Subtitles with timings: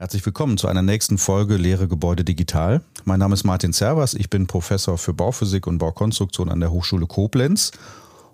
[0.00, 2.82] Herzlich willkommen zu einer nächsten Folge Lehre Gebäude digital.
[3.04, 7.08] Mein Name ist Martin Servas, ich bin Professor für Bauphysik und Baukonstruktion an der Hochschule
[7.08, 7.72] Koblenz.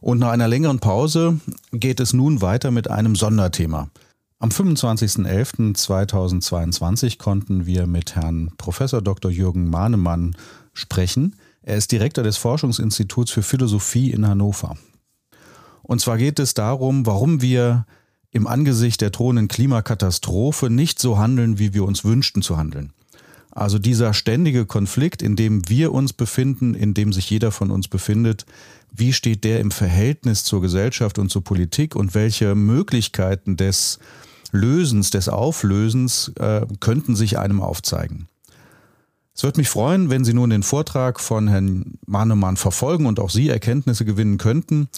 [0.03, 1.41] Und nach einer längeren Pause
[1.73, 3.89] geht es nun weiter mit einem Sonderthema.
[4.39, 9.31] Am 25.11.2022 konnten wir mit Herrn Professor Dr.
[9.31, 10.37] Jürgen Mahnemann
[10.75, 11.37] sprechen.
[11.63, 14.77] Er ist Direktor des Forschungsinstituts für Philosophie in Hannover.
[15.83, 17.87] Und zwar geht es darum, warum wir
[18.35, 22.93] im Angesicht der drohenden Klimakatastrophe nicht so handeln, wie wir uns wünschten zu handeln.
[23.53, 27.87] Also dieser ständige Konflikt, in dem wir uns befinden, in dem sich jeder von uns
[27.87, 28.45] befindet,
[28.93, 34.01] wie steht der im Verhältnis zur Gesellschaft und zur Politik und welche Möglichkeiten des
[34.51, 38.27] Lösens, des Auflösens äh, könnten sich einem aufzeigen.
[39.33, 43.31] Es würde mich freuen, wenn Sie nun den Vortrag von Herrn Mahnemann verfolgen und auch
[43.31, 44.89] Sie Erkenntnisse gewinnen könnten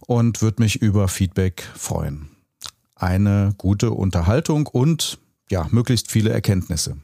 [0.00, 2.31] und würde mich über Feedback freuen
[3.02, 5.18] eine gute Unterhaltung und
[5.50, 6.96] ja, möglichst viele Erkenntnisse.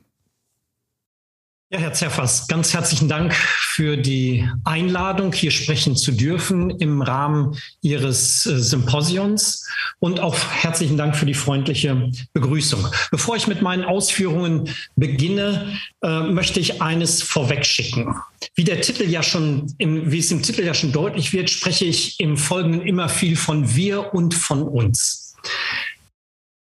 [1.70, 7.58] Ja, Herr Zerfers, ganz herzlichen Dank für die Einladung, hier sprechen zu dürfen im Rahmen
[7.82, 12.86] Ihres äh, Symposions und auch herzlichen Dank für die freundliche Begrüßung.
[13.10, 18.14] Bevor ich mit meinen Ausführungen beginne, äh, möchte ich eines vorwegschicken.
[18.54, 21.84] Wie der Titel ja schon, im, wie es im Titel ja schon deutlich wird, spreche
[21.84, 25.28] ich im Folgenden immer viel von wir und von uns.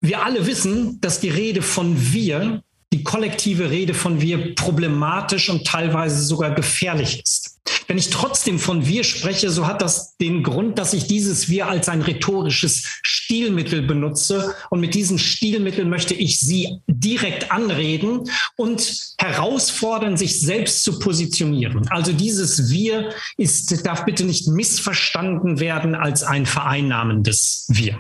[0.02, 5.68] Wir alle wissen, dass die Rede von wir, die kollektive Rede von wir problematisch und
[5.68, 7.60] teilweise sogar gefährlich ist.
[7.88, 11.68] Wenn ich trotzdem von wir spreche, so hat das den Grund, dass ich dieses wir
[11.68, 14.56] als ein rhetorisches Stilmittel benutze.
[14.70, 21.88] Und mit diesem Stilmittel möchte ich Sie direkt anreden und herausfordern, sich selbst zu positionieren.
[21.90, 28.00] Also dieses wir ist, darf bitte nicht missverstanden werden als ein vereinnahmendes wir.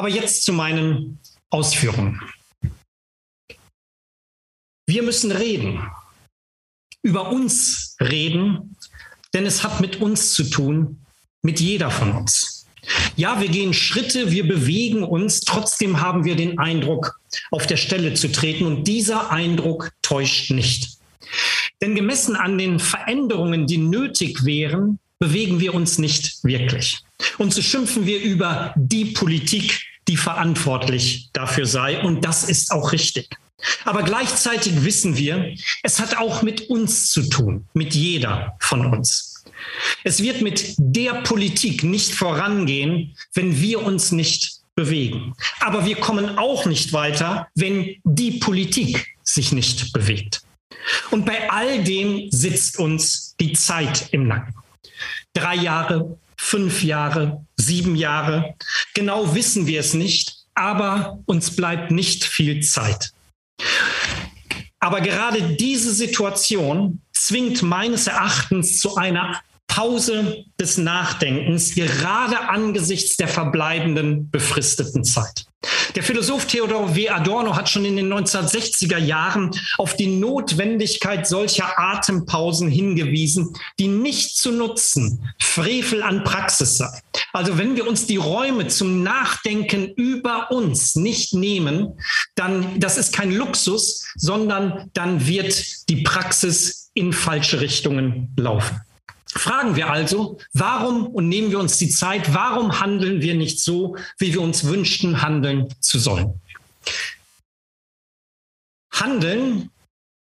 [0.00, 1.18] Aber jetzt zu meinen
[1.50, 2.22] Ausführungen.
[4.88, 5.78] Wir müssen reden,
[7.02, 8.78] über uns reden,
[9.34, 11.04] denn es hat mit uns zu tun,
[11.42, 12.64] mit jeder von uns.
[13.16, 17.20] Ja, wir gehen Schritte, wir bewegen uns, trotzdem haben wir den Eindruck,
[17.50, 20.96] auf der Stelle zu treten und dieser Eindruck täuscht nicht.
[21.82, 27.02] Denn gemessen an den Veränderungen, die nötig wären, bewegen wir uns nicht wirklich.
[27.36, 32.02] Und so schimpfen wir über die Politik, die verantwortlich dafür sei.
[32.02, 33.28] Und das ist auch richtig.
[33.84, 35.54] Aber gleichzeitig wissen wir,
[35.84, 39.44] es hat auch mit uns zu tun, mit jeder von uns.
[40.02, 45.34] Es wird mit der Politik nicht vorangehen, wenn wir uns nicht bewegen.
[45.60, 50.42] Aber wir kommen auch nicht weiter, wenn die Politik sich nicht bewegt.
[51.12, 54.54] Und bei all dem sitzt uns die Zeit im Nacken.
[55.34, 58.54] Drei Jahre, fünf Jahre, sieben Jahre.
[58.94, 63.12] Genau wissen wir es nicht, aber uns bleibt nicht viel Zeit.
[64.80, 73.28] Aber gerade diese Situation zwingt meines Erachtens zu einer Pause des Nachdenkens, gerade angesichts der
[73.28, 75.46] verbleibenden befristeten Zeit.
[75.94, 77.08] Der Philosoph Theodor W.
[77.08, 84.36] Adorno hat schon in den 1960er Jahren auf die Notwendigkeit solcher Atempausen hingewiesen, die nicht
[84.36, 86.90] zu nutzen Frevel an Praxis sei.
[87.32, 91.96] Also wenn wir uns die Räume zum Nachdenken über uns nicht nehmen,
[92.34, 98.80] dann das ist kein Luxus, sondern dann wird die Praxis in falsche Richtungen laufen.
[99.32, 103.96] Fragen wir also, warum und nehmen wir uns die Zeit, warum handeln wir nicht so,
[104.18, 106.40] wie wir uns wünschten, handeln zu sollen?
[108.92, 109.70] Handeln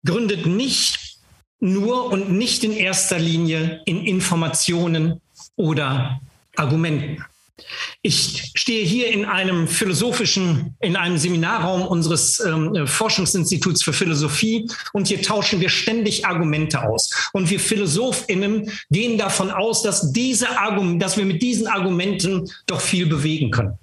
[0.05, 1.19] gründet nicht
[1.59, 5.21] nur und nicht in erster Linie in Informationen
[5.55, 6.21] oder
[6.55, 7.23] Argumenten.
[8.01, 15.07] Ich stehe hier in einem philosophischen, in einem Seminarraum unseres ähm, Forschungsinstituts für Philosophie und
[15.07, 17.29] hier tauschen wir ständig Argumente aus.
[17.33, 22.81] Und wir PhilosophInnen gehen davon aus, dass diese Argumente, dass wir mit diesen Argumenten doch
[22.81, 23.77] viel bewegen können.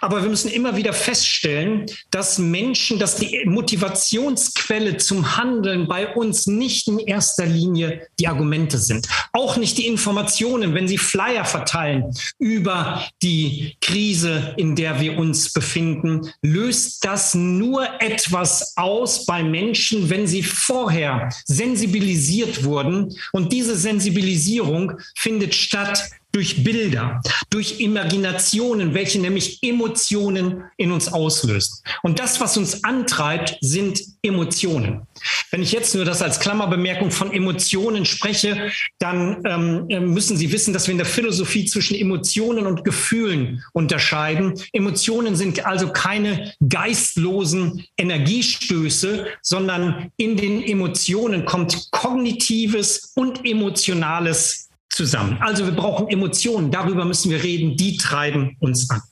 [0.00, 6.46] Aber wir müssen immer wieder feststellen, dass Menschen, dass die Motivationsquelle zum Handeln bei uns
[6.46, 9.08] nicht in erster Linie die Argumente sind.
[9.32, 15.52] Auch nicht die Informationen, wenn sie Flyer verteilen über die Krise, in der wir uns
[15.52, 23.14] befinden, löst das nur etwas aus bei Menschen, wenn sie vorher sensibilisiert wurden.
[23.32, 27.20] Und diese Sensibilisierung findet statt durch Bilder,
[27.50, 31.82] durch Imaginationen, welche nämlich Emotionen in uns auslösen.
[32.04, 35.02] Und das, was uns antreibt, sind Emotionen.
[35.50, 38.70] Wenn ich jetzt nur das als Klammerbemerkung von Emotionen spreche,
[39.00, 43.64] dann ähm, äh, müssen Sie wissen, dass wir in der Philosophie zwischen Emotionen und Gefühlen
[43.72, 44.54] unterscheiden.
[44.72, 55.38] Emotionen sind also keine geistlosen Energiestöße, sondern in den Emotionen kommt kognitives und emotionales zusammen.
[55.40, 59.02] Also wir brauchen Emotionen, darüber müssen wir reden, die treiben uns an.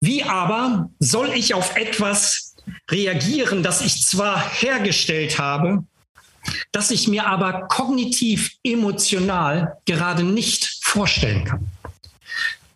[0.00, 2.56] Wie aber soll ich auf etwas
[2.90, 5.84] reagieren, das ich zwar hergestellt habe,
[6.72, 11.70] das ich mir aber kognitiv, emotional gerade nicht vorstellen kann?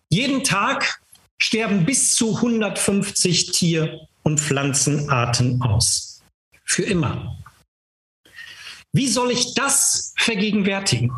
[0.09, 1.01] Jeden Tag
[1.39, 6.21] sterben bis zu 150 Tier- und Pflanzenarten aus.
[6.65, 7.37] Für immer.
[8.91, 11.11] Wie soll ich das vergegenwärtigen?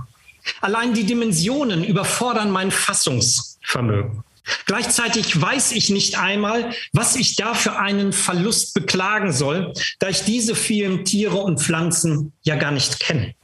[0.62, 4.24] Allein die Dimensionen überfordern mein Fassungsvermögen.
[4.66, 10.24] Gleichzeitig weiß ich nicht einmal, was ich da für einen Verlust beklagen soll, da ich
[10.24, 13.36] diese vielen Tiere und Pflanzen ja gar nicht kenne.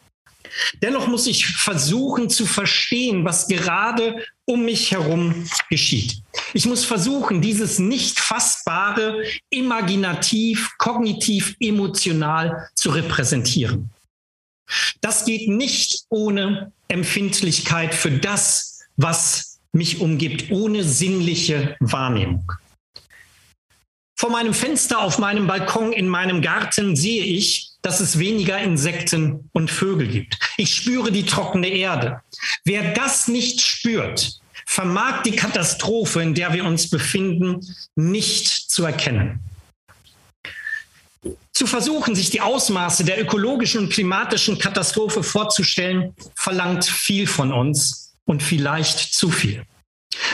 [0.82, 6.24] Dennoch muss ich versuchen zu verstehen, was gerade um mich herum geschieht.
[6.54, 13.90] Ich muss versuchen, dieses nicht fassbare, imaginativ, kognitiv, emotional zu repräsentieren.
[15.02, 22.52] Das geht nicht ohne Empfindlichkeit für das, was mich umgibt, ohne sinnliche Wahrnehmung.
[24.20, 29.50] Vor meinem Fenster auf meinem Balkon in meinem Garten sehe ich, dass es weniger Insekten
[29.54, 30.40] und Vögel gibt.
[30.58, 32.22] Ich spüre die trockene Erde.
[32.66, 37.62] Wer das nicht spürt, vermag die Katastrophe, in der wir uns befinden,
[37.96, 39.40] nicht zu erkennen.
[41.58, 48.14] Zu versuchen, sich die Ausmaße der ökologischen und klimatischen Katastrophe vorzustellen, verlangt viel von uns
[48.26, 49.66] und vielleicht zu viel.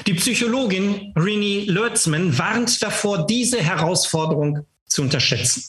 [0.06, 5.64] Die Psychologin Rini Lötzman warnt davor, diese Herausforderung zu unterschätzen.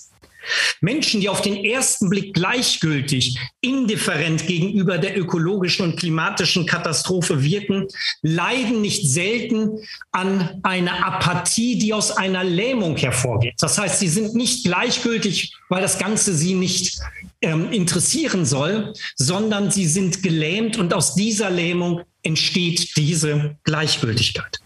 [0.81, 7.87] Menschen, die auf den ersten Blick gleichgültig, indifferent gegenüber der ökologischen und klimatischen Katastrophe wirken,
[8.23, 9.79] leiden nicht selten
[10.13, 13.55] an einer Apathie, die aus einer Lähmung hervorgeht.
[13.59, 16.99] Das heißt, sie sind nicht gleichgültig, weil das Ganze sie nicht
[17.41, 24.61] ähm, interessieren soll, sondern sie sind gelähmt und aus dieser Lähmung entsteht diese Gleichgültigkeit.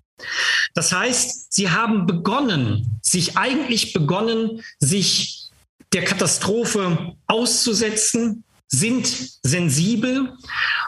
[0.75, 5.38] Das heißt, sie haben begonnen, sich eigentlich begonnen, sich
[5.93, 9.07] der Katastrophe auszusetzen, sind
[9.43, 10.37] sensibel,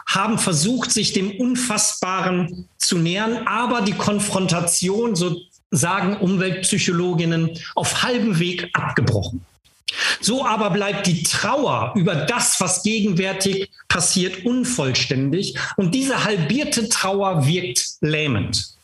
[0.07, 8.37] haben versucht, sich dem Unfassbaren zu nähern, aber die Konfrontation, so sagen Umweltpsychologinnen, auf halbem
[8.39, 9.43] Weg abgebrochen.
[10.21, 17.45] So aber bleibt die Trauer über das, was gegenwärtig passiert, unvollständig und diese halbierte Trauer
[17.45, 18.75] wirkt lähmend.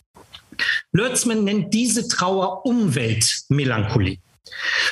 [0.92, 4.18] Lötzmann nennt diese Trauer Umweltmelancholie.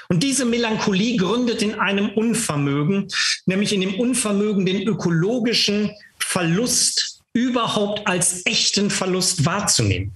[0.10, 3.08] Und diese Melancholie gründet in einem Unvermögen,
[3.46, 10.14] nämlich in dem Unvermögen, den ökologischen Verlust überhaupt als echten Verlust wahrzunehmen.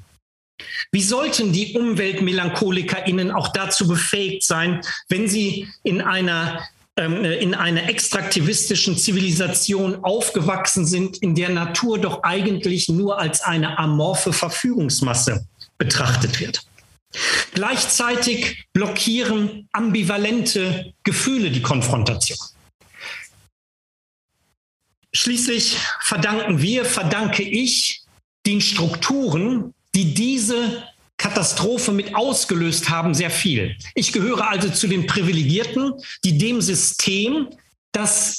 [0.92, 6.68] Wie sollten die UmweltmelancholikerInnen auch dazu befähigt sein, wenn sie in einer
[7.00, 13.78] ähm, in einer extraktivistischen Zivilisation aufgewachsen sind, in der Natur doch eigentlich nur als eine
[13.78, 15.46] amorphe Verfügungsmasse
[15.78, 16.62] betrachtet wird.
[17.54, 22.38] Gleichzeitig blockieren ambivalente Gefühle die Konfrontation.
[25.12, 28.04] Schließlich verdanken wir, verdanke ich
[28.46, 33.76] den Strukturen, die diese Katastrophe mit ausgelöst haben, sehr viel.
[33.96, 37.50] Ich gehöre also zu den Privilegierten, die dem System,
[37.92, 38.38] das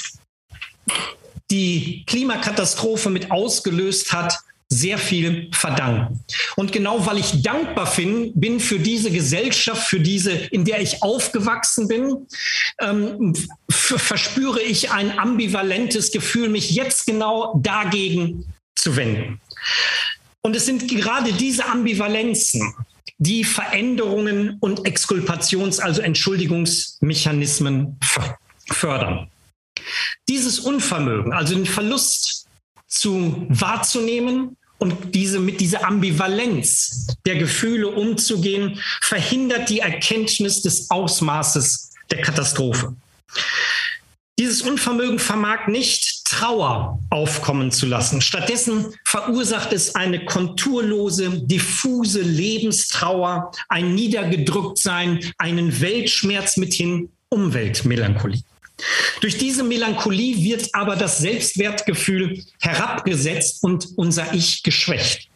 [1.50, 4.38] die Klimakatastrophe mit ausgelöst hat,
[4.72, 6.24] sehr viel verdanken.
[6.54, 11.02] Und genau weil ich dankbar bin, bin für diese Gesellschaft, für diese, in der ich
[11.02, 12.28] aufgewachsen bin,
[12.80, 13.34] ähm,
[13.68, 18.46] verspüre ich ein ambivalentes Gefühl, mich jetzt genau dagegen
[18.76, 19.40] zu wenden.
[20.40, 22.72] Und es sind gerade diese Ambivalenzen,
[23.18, 27.98] die Veränderungen und Exkulpations-, also Entschuldigungsmechanismen
[28.70, 29.28] fördern.
[30.28, 32.46] Dieses Unvermögen, also den Verlust
[32.86, 41.90] zu wahrzunehmen und diese, mit dieser Ambivalenz der Gefühle umzugehen, verhindert die Erkenntnis des Ausmaßes
[42.10, 42.94] der Katastrophe.
[44.38, 48.22] Dieses Unvermögen vermag nicht Trauer aufkommen zu lassen.
[48.22, 58.42] Stattdessen verursacht es eine konturlose, diffuse Lebenstrauer, ein Niedergedrücktsein, einen Weltschmerz mithin Umweltmelancholie.
[59.20, 65.28] Durch diese Melancholie wird aber das Selbstwertgefühl herabgesetzt und unser Ich geschwächt.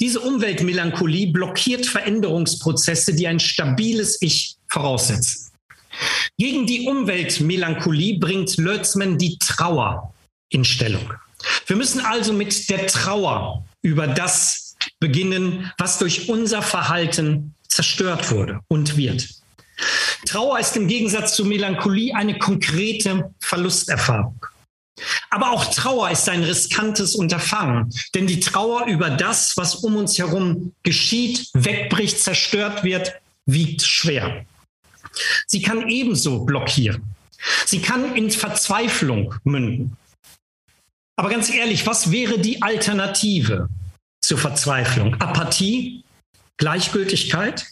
[0.00, 5.50] Diese Umweltmelancholie blockiert Veränderungsprozesse, die ein stabiles Ich voraussetzen.
[6.38, 10.14] Gegen die Umweltmelancholie bringt Lötzmann die Trauer
[10.48, 11.12] in Stellung.
[11.66, 18.60] Wir müssen also mit der Trauer über das beginnen, was durch unser Verhalten zerstört wurde
[18.68, 19.28] und wird.
[20.26, 24.44] Trauer ist im Gegensatz zu Melancholie eine konkrete Verlusterfahrung.
[25.30, 30.18] Aber auch Trauer ist ein riskantes Unterfangen, denn die Trauer über das, was um uns
[30.18, 33.12] herum geschieht, wegbricht, zerstört wird,
[33.46, 34.44] wiegt schwer.
[35.46, 37.02] Sie kann ebenso blockieren.
[37.64, 39.96] Sie kann in Verzweiflung münden.
[41.16, 43.68] Aber ganz ehrlich, was wäre die Alternative
[44.20, 45.14] zur Verzweiflung?
[45.20, 46.04] Apathie?
[46.56, 47.66] Gleichgültigkeit?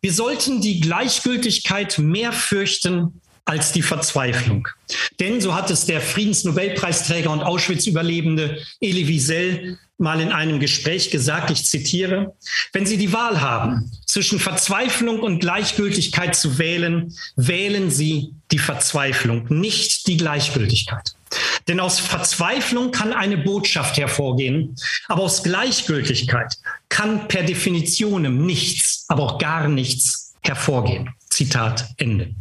[0.00, 4.68] Wir sollten die Gleichgültigkeit mehr fürchten als die Verzweiflung.
[5.20, 11.50] Denn, so hat es der Friedensnobelpreisträger und Auschwitz-Überlebende Elie Wiesel mal in einem Gespräch gesagt,
[11.50, 12.34] ich zitiere,
[12.72, 19.46] wenn Sie die Wahl haben, zwischen Verzweiflung und Gleichgültigkeit zu wählen, wählen Sie die Verzweiflung,
[19.50, 21.14] nicht die Gleichgültigkeit.
[21.68, 24.76] Denn aus Verzweiflung kann eine Botschaft hervorgehen,
[25.08, 31.10] aber aus Gleichgültigkeit kann per Definition nichts, aber auch gar nichts hervorgehen.
[31.30, 32.34] Zitat Ende.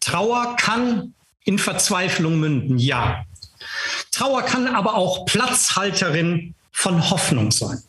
[0.00, 3.24] Trauer kann in Verzweiflung münden, ja.
[4.10, 7.82] Trauer kann aber auch Platzhalterin von Hoffnung sein.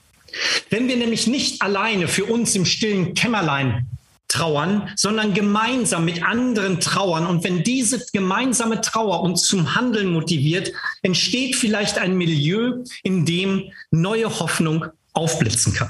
[0.70, 3.88] Wenn wir nämlich nicht alleine für uns im stillen Kämmerlein
[4.30, 7.26] trauern, sondern gemeinsam mit anderen trauern.
[7.26, 10.72] Und wenn diese gemeinsame Trauer uns zum Handeln motiviert,
[11.02, 15.90] entsteht vielleicht ein Milieu, in dem neue Hoffnung aufblitzen kann.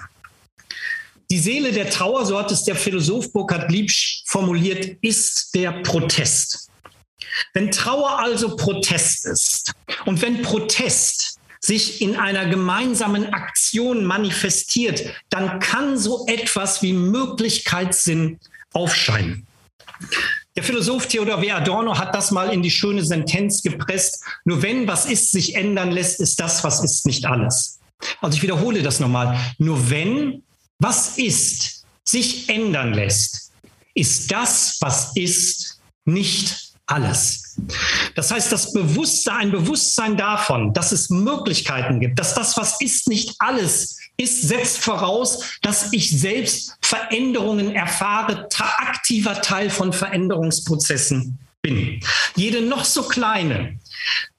[1.29, 6.69] Die Seele der Trauer, so hat es der Philosoph Burkhard Liebsch formuliert, ist der Protest.
[7.53, 9.74] Wenn Trauer also Protest ist
[10.05, 11.28] und wenn Protest
[11.60, 18.39] sich in einer gemeinsamen Aktion manifestiert, dann kann so etwas wie Möglichkeitssinn
[18.74, 19.46] aufscheinen.
[20.56, 21.51] Der Philosoph Theodor W.
[21.51, 24.24] Adorno hat das mal in die schöne Sentenz gepresst.
[24.46, 27.80] Nur wenn was ist, sich ändern lässt, ist das, was ist, nicht alles.
[28.22, 29.38] Also ich wiederhole das nochmal.
[29.58, 30.44] Nur wenn
[30.80, 33.51] was ist, sich ändern lässt,
[33.94, 37.49] ist das, was ist, nicht alles.
[38.16, 43.08] Das heißt, das Bewusstsein, ein Bewusstsein davon, dass es Möglichkeiten gibt, dass das, was ist,
[43.08, 48.48] nicht alles ist, setzt voraus, dass ich selbst Veränderungen erfahre,
[48.78, 52.00] aktiver Teil von Veränderungsprozessen bin.
[52.36, 53.80] Jede noch so kleine,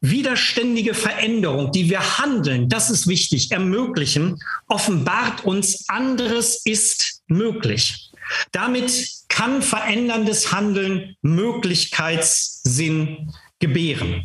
[0.01, 8.10] widerständige Veränderung, die wir handeln, das ist wichtig, ermöglichen, offenbart uns, anderes ist möglich.
[8.53, 14.25] Damit kann veränderndes Handeln Möglichkeitssinn gebären.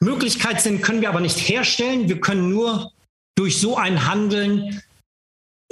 [0.00, 2.08] Möglichkeitssinn können wir aber nicht herstellen.
[2.08, 2.92] Wir können nur
[3.36, 4.82] durch so ein Handeln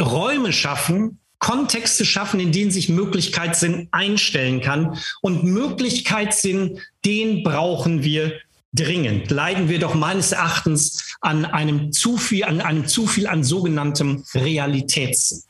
[0.01, 4.99] Räume schaffen, Kontexte schaffen, in denen sich Möglichkeitssinn einstellen kann.
[5.23, 8.41] Und Möglichkeitssinn, den brauchen wir
[8.75, 9.31] dringend.
[9.31, 14.25] Leiden wir doch meines Erachtens an einem zu viel, an einem zu viel an sogenanntem
[14.35, 15.43] Realitätssinn.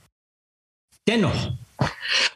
[1.06, 1.52] Dennoch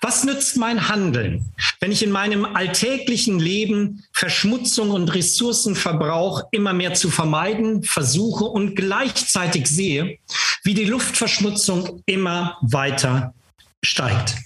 [0.01, 6.95] was nützt mein Handeln, wenn ich in meinem alltäglichen Leben Verschmutzung und Ressourcenverbrauch immer mehr
[6.95, 10.19] zu vermeiden versuche und gleichzeitig sehe,
[10.65, 13.35] wie die Luftverschmutzung immer weiter
[13.83, 14.37] steigt?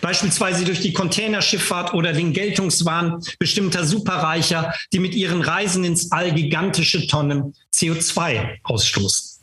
[0.00, 6.32] Beispielsweise durch die Containerschifffahrt oder den Geltungswahn bestimmter Superreicher, die mit ihren Reisen ins All
[6.32, 9.40] gigantische Tonnen CO2 ausstoßen.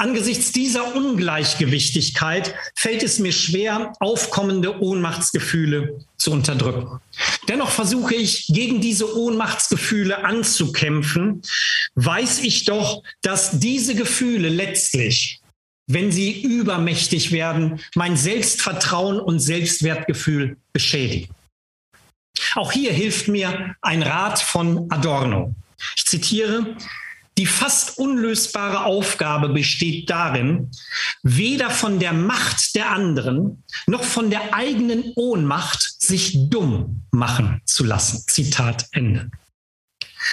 [0.00, 7.00] Angesichts dieser Ungleichgewichtigkeit fällt es mir schwer, aufkommende Ohnmachtsgefühle zu unterdrücken.
[7.48, 11.42] Dennoch versuche ich, gegen diese Ohnmachtsgefühle anzukämpfen,
[11.96, 15.40] weiß ich doch, dass diese Gefühle letztlich,
[15.88, 21.34] wenn sie übermächtig werden, mein Selbstvertrauen und Selbstwertgefühl beschädigen.
[22.54, 25.56] Auch hier hilft mir ein Rat von Adorno.
[25.96, 26.76] Ich zitiere,
[27.38, 30.70] die fast unlösbare Aufgabe besteht darin,
[31.22, 37.84] weder von der Macht der anderen noch von der eigenen Ohnmacht sich dumm machen zu
[37.84, 38.24] lassen.
[38.26, 39.30] Zitat Ende.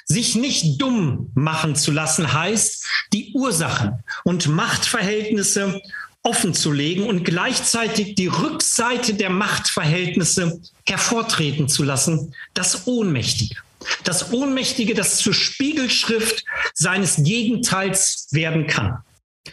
[0.06, 2.84] Sich nicht dumm machen zu lassen heißt,
[3.14, 5.80] die Ursachen und Machtverhältnisse
[6.24, 13.58] offen zu legen und gleichzeitig die Rückseite der Machtverhältnisse hervortreten zu lassen, das Ohnmächtige.
[14.04, 19.00] Das Ohnmächtige, das zur Spiegelschrift seines Gegenteils werden kann.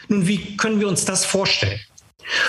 [0.08, 1.80] Nun, wie können wir uns das vorstellen?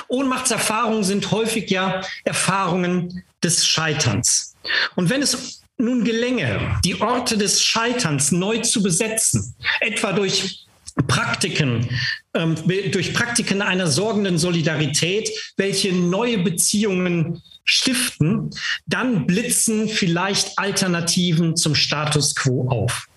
[0.07, 4.55] Ohnmachtserfahrungen sind häufig ja Erfahrungen des Scheiterns.
[4.95, 10.67] Und wenn es nun gelänge, die Orte des Scheiterns neu zu besetzen, etwa durch
[11.07, 11.87] Praktiken,
[12.33, 12.55] ähm,
[12.91, 18.49] durch Praktiken einer sorgenden Solidarität, welche neue Beziehungen stiften,
[18.85, 23.07] dann blitzen vielleicht Alternativen zum Status quo auf.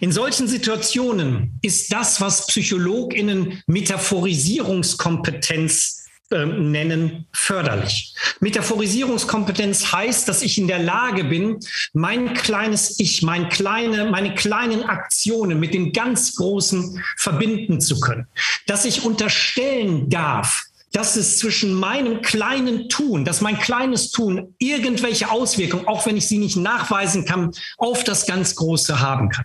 [0.00, 6.01] In solchen Situationen ist das, was Psychologinnen Metaphorisierungskompetenz
[6.32, 8.14] nennen, förderlich.
[8.40, 11.60] Metaphorisierungskompetenz heißt, dass ich in der Lage bin,
[11.92, 18.26] mein kleines Ich, mein kleine, meine kleinen Aktionen mit den ganz Großen verbinden zu können.
[18.66, 25.30] Dass ich unterstellen darf, dass es zwischen meinem kleinen Tun, dass mein kleines Tun irgendwelche
[25.30, 29.44] Auswirkungen, auch wenn ich sie nicht nachweisen kann, auf das ganz Große haben kann.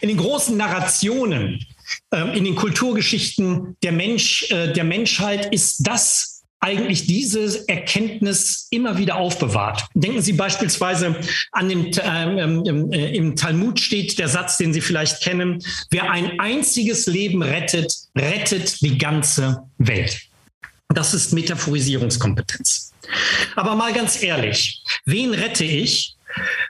[0.00, 1.66] In den großen Narrationen
[2.10, 9.16] in den Kulturgeschichten der Mensch, äh, der Menschheit ist das eigentlich diese Erkenntnis immer wieder
[9.16, 9.86] aufbewahrt.
[9.94, 11.16] Denken Sie beispielsweise
[11.52, 16.38] an den, ähm, äh, im Talmud steht der Satz, den Sie vielleicht kennen, wer ein
[16.38, 20.20] einziges Leben rettet, rettet die ganze Welt.
[20.88, 22.92] Das ist Metaphorisierungskompetenz.
[23.56, 26.16] Aber mal ganz ehrlich, wen rette ich,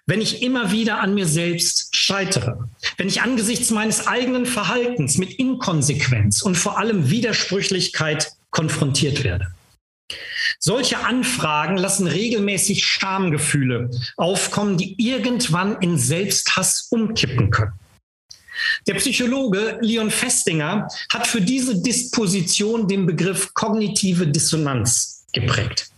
[0.06, 5.34] wenn ich immer wieder an mir selbst scheitere, wenn ich angesichts meines eigenen Verhaltens mit
[5.34, 9.48] Inkonsequenz und vor allem Widersprüchlichkeit konfrontiert werde.
[10.58, 17.72] Solche Anfragen lassen regelmäßig Schamgefühle aufkommen, die irgendwann in Selbsthass umkippen können.
[18.86, 25.90] Der Psychologe Leon Festinger hat für diese Disposition den Begriff kognitive Dissonanz geprägt.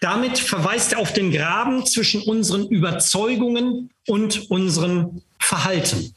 [0.00, 6.14] Damit verweist er auf den Graben zwischen unseren Überzeugungen und unserem Verhalten.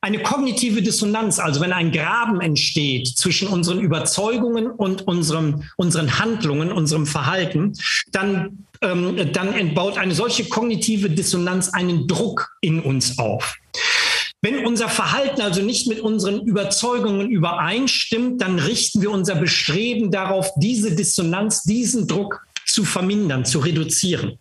[0.00, 6.70] Eine kognitive Dissonanz, also wenn ein Graben entsteht zwischen unseren Überzeugungen und unserem, unseren Handlungen,
[6.70, 7.72] unserem Verhalten,
[8.12, 13.56] dann, ähm, dann baut eine solche kognitive Dissonanz einen Druck in uns auf.
[14.40, 20.52] Wenn unser Verhalten also nicht mit unseren Überzeugungen übereinstimmt, dann richten wir unser Bestreben darauf,
[20.58, 22.46] diese Dissonanz, diesen Druck
[22.78, 24.38] zu vermindern, zu reduzieren.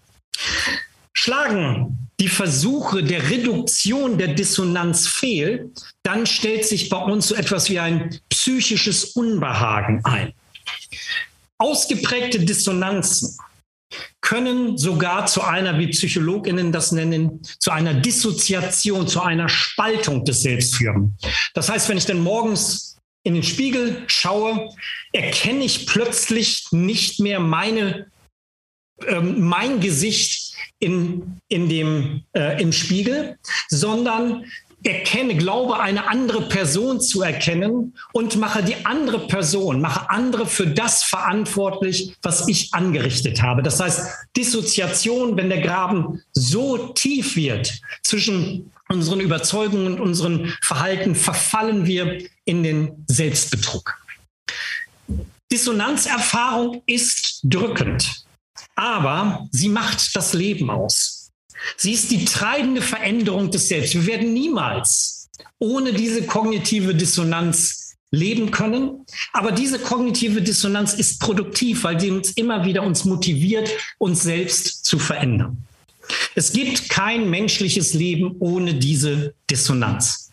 [1.11, 5.71] Schlagen die Versuche der Reduktion der Dissonanz fehl,
[6.03, 10.33] dann stellt sich bei uns so etwas wie ein psychisches Unbehagen ein.
[11.57, 13.35] Ausgeprägte Dissonanzen
[14.21, 20.43] können sogar zu einer, wie Psychologinnen das nennen, zu einer Dissoziation, zu einer Spaltung des
[20.43, 21.17] Selbst führen.
[21.55, 24.69] Das heißt, wenn ich dann morgens in den Spiegel schaue,
[25.11, 28.11] erkenne ich plötzlich nicht mehr meine
[29.05, 33.37] ähm, mein Gesicht in, in dem, äh, im Spiegel,
[33.69, 34.45] sondern
[34.83, 40.67] erkenne, glaube eine andere Person zu erkennen und mache die andere Person, mache andere für
[40.67, 43.63] das verantwortlich, was ich angerichtet habe.
[43.63, 51.15] Das heißt, Dissoziation, wenn der Graben so tief wird zwischen unseren Überzeugungen und unseren Verhalten,
[51.15, 53.95] verfallen wir in den Selbstbetrug.
[55.51, 58.26] Dissonanzerfahrung ist drückend
[58.77, 61.31] aber sie macht das Leben aus.
[61.75, 63.95] Sie ist die treibende Veränderung des Selbst.
[63.95, 69.05] Wir werden niemals ohne diese kognitive Dissonanz leben können.
[69.33, 74.85] Aber diese kognitive Dissonanz ist produktiv, weil sie uns immer wieder uns motiviert, uns selbst
[74.85, 75.63] zu verändern.
[76.35, 80.26] Es gibt kein menschliches Leben ohne diese Dissonanz.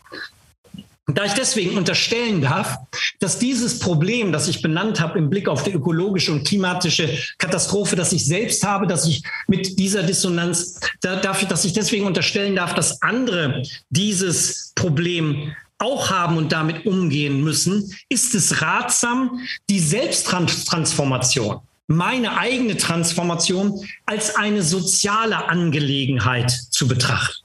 [1.07, 2.77] Und da ich deswegen unterstellen darf,
[3.19, 7.95] dass dieses Problem, das ich benannt habe im Blick auf die ökologische und klimatische Katastrophe,
[7.95, 12.55] dass ich selbst habe, dass ich mit dieser Dissonanz, da darf dass ich deswegen unterstellen
[12.55, 19.39] darf, dass andere dieses Problem auch haben und damit umgehen müssen, ist es ratsam,
[19.69, 27.43] die Selbsttransformation, meine eigene Transformation als eine soziale Angelegenheit zu betrachten.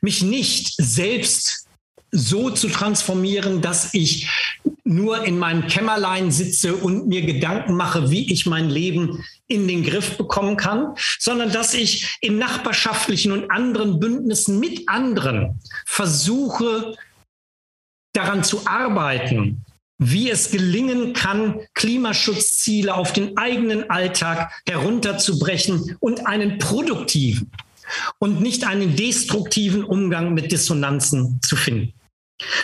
[0.00, 1.61] Mich nicht selbst
[2.12, 4.28] so zu transformieren, dass ich
[4.84, 9.82] nur in meinem Kämmerlein sitze und mir Gedanken mache, wie ich mein Leben in den
[9.82, 16.94] Griff bekommen kann, sondern dass ich in nachbarschaftlichen und anderen Bündnissen mit anderen versuche,
[18.12, 19.64] daran zu arbeiten,
[19.98, 27.50] wie es gelingen kann, Klimaschutzziele auf den eigenen Alltag herunterzubrechen und einen produktiven
[28.18, 31.94] und nicht einen destruktiven Umgang mit Dissonanzen zu finden.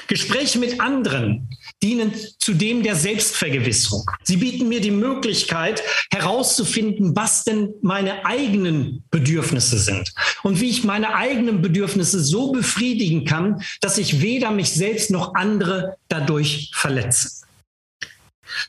[0.07, 1.49] Gespräche mit anderen
[1.83, 4.11] dienen zudem der Selbstvergewisserung.
[4.25, 10.13] Sie bieten mir die Möglichkeit herauszufinden, was denn meine eigenen Bedürfnisse sind
[10.43, 15.35] und wie ich meine eigenen Bedürfnisse so befriedigen kann, dass ich weder mich selbst noch
[15.35, 17.45] andere dadurch verletze.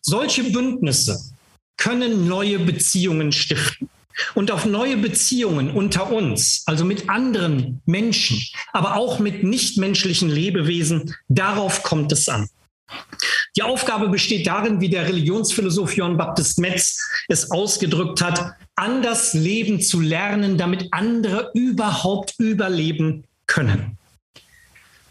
[0.02, 1.19] Solche Bündnisse
[1.78, 3.89] können neue Beziehungen stiften
[4.36, 8.42] und auf neue Beziehungen unter uns, also mit anderen Menschen,
[8.74, 12.50] aber auch mit nichtmenschlichen Lebewesen, darauf kommt es an.
[13.56, 19.82] Die Aufgabe besteht darin, wie der Religionsphilosoph Johann Baptist Metz es ausgedrückt hat, anders leben
[19.82, 23.98] zu lernen, damit andere überhaupt überleben können.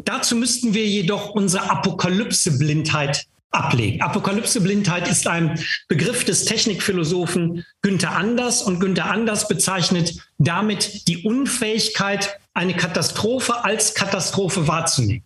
[0.05, 4.01] Dazu müssten wir jedoch unsere Apokalypse-Blindheit ablegen.
[4.03, 5.59] Apokalypse-Blindheit ist ein
[5.89, 13.95] Begriff des Technikphilosophen Günther Anders und Günther Anders bezeichnet damit die Unfähigkeit, eine Katastrophe als
[13.95, 15.23] Katastrophe wahrzunehmen.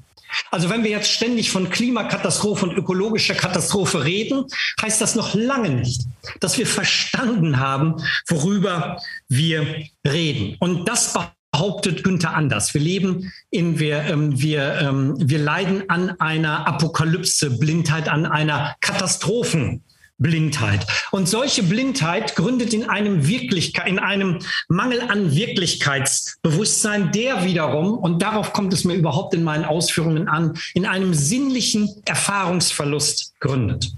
[0.50, 4.46] Also wenn wir jetzt ständig von Klimakatastrophe und ökologischer Katastrophe reden,
[4.80, 6.02] heißt das noch lange nicht,
[6.40, 10.56] dass wir verstanden haben, worüber wir reden.
[10.58, 11.14] Und das
[11.52, 12.74] behauptet Günther anders.
[12.74, 18.74] Wir leben in, wir, ähm, wir, ähm, wir leiden an einer Apokalypse, Blindheit, an einer
[18.80, 19.84] Katastrophen.
[20.18, 20.86] Blindheit.
[21.10, 24.38] Und solche Blindheit gründet in einem Wirklichkeit, in einem
[24.68, 30.56] Mangel an Wirklichkeitsbewusstsein, der wiederum, und darauf kommt es mir überhaupt in meinen Ausführungen an,
[30.74, 33.90] in einem sinnlichen Erfahrungsverlust gründet.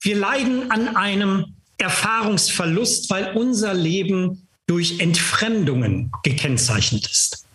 [0.00, 7.48] Wir leiden an einem Erfahrungsverlust, weil unser Leben durch Entfremdungen gekennzeichnet ist.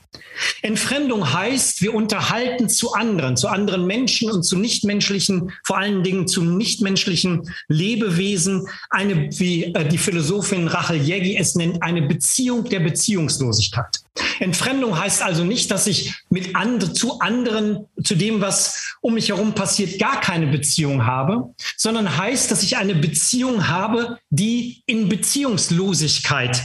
[0.61, 6.27] Entfremdung heißt, wir unterhalten zu anderen, zu anderen Menschen und zu nichtmenschlichen, vor allen Dingen
[6.27, 12.79] zu nichtmenschlichen Lebewesen, eine, wie äh, die Philosophin Rachel Jägi es nennt, eine Beziehung der
[12.79, 13.99] Beziehungslosigkeit.
[14.39, 19.29] Entfremdung heißt also nicht, dass ich mit and zu anderen, zu dem, was um mich
[19.29, 25.09] herum passiert, gar keine Beziehung habe, sondern heißt, dass ich eine Beziehung habe, die in
[25.09, 26.61] Beziehungslosigkeit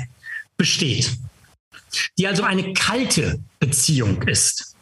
[0.59, 1.17] besteht,
[2.19, 4.77] die also eine kalte Beziehung ist.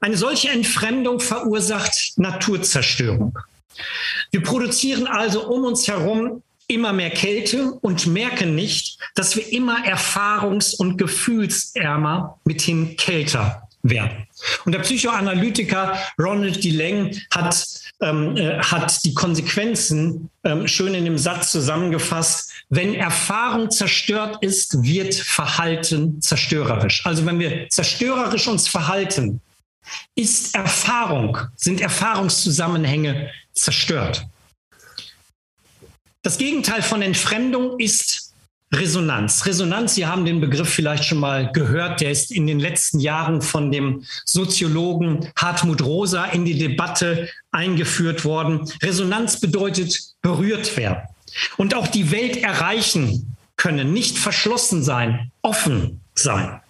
[0.00, 3.36] Eine solche Entfremdung verursacht Naturzerstörung.
[4.30, 9.84] Wir produzieren also um uns herum immer mehr Kälte und merken nicht, dass wir immer
[9.84, 14.26] erfahrungs- und gefühlsärmer, mithin kälter werden.
[14.64, 17.66] Und der Psychoanalytiker Ronald DeLang hat,
[18.02, 22.52] ähm, äh, hat die Konsequenzen ähm, schön in dem Satz zusammengefasst.
[22.68, 27.06] Wenn Erfahrung zerstört ist, wird Verhalten zerstörerisch.
[27.06, 29.40] Also wenn wir zerstörerisch uns verhalten,
[30.14, 34.26] ist Erfahrung, sind Erfahrungszusammenhänge zerstört.
[36.22, 38.21] Das Gegenteil von Entfremdung ist
[38.74, 39.44] Resonanz.
[39.44, 43.42] Resonanz, Sie haben den Begriff vielleicht schon mal gehört, der ist in den letzten Jahren
[43.42, 48.70] von dem Soziologen Hartmut Rosa in die Debatte eingeführt worden.
[48.82, 51.02] Resonanz bedeutet berührt werden
[51.58, 56.60] und auch die Welt erreichen können, nicht verschlossen sein, offen sein.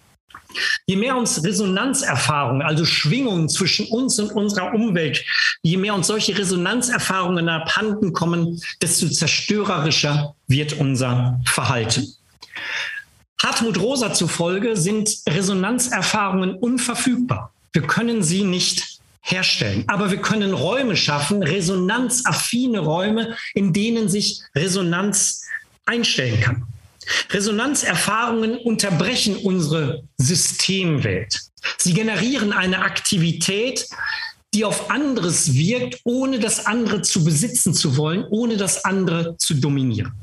[0.85, 5.23] Je mehr uns Resonanzerfahrungen, also Schwingungen zwischen uns und unserer Umwelt,
[5.61, 12.13] je mehr uns solche Resonanzerfahrungen abhanden kommen, desto zerstörerischer wird unser Verhalten.
[13.41, 17.53] Hartmut Rosa zufolge sind Resonanzerfahrungen unverfügbar.
[17.71, 19.85] Wir können sie nicht herstellen.
[19.87, 25.45] Aber wir können Räume schaffen, resonanzaffine Räume, in denen sich Resonanz
[25.85, 26.67] einstellen kann.
[27.29, 31.39] Resonanzerfahrungen unterbrechen unsere Systemwelt.
[31.77, 33.87] Sie generieren eine Aktivität,
[34.53, 39.55] die auf anderes wirkt, ohne das andere zu besitzen zu wollen, ohne das andere zu
[39.55, 40.13] dominieren.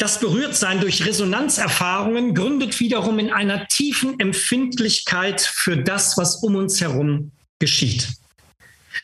[0.00, 6.80] Das Berührtsein durch Resonanzerfahrungen gründet wiederum in einer tiefen Empfindlichkeit für das, was um uns
[6.80, 8.08] herum geschieht.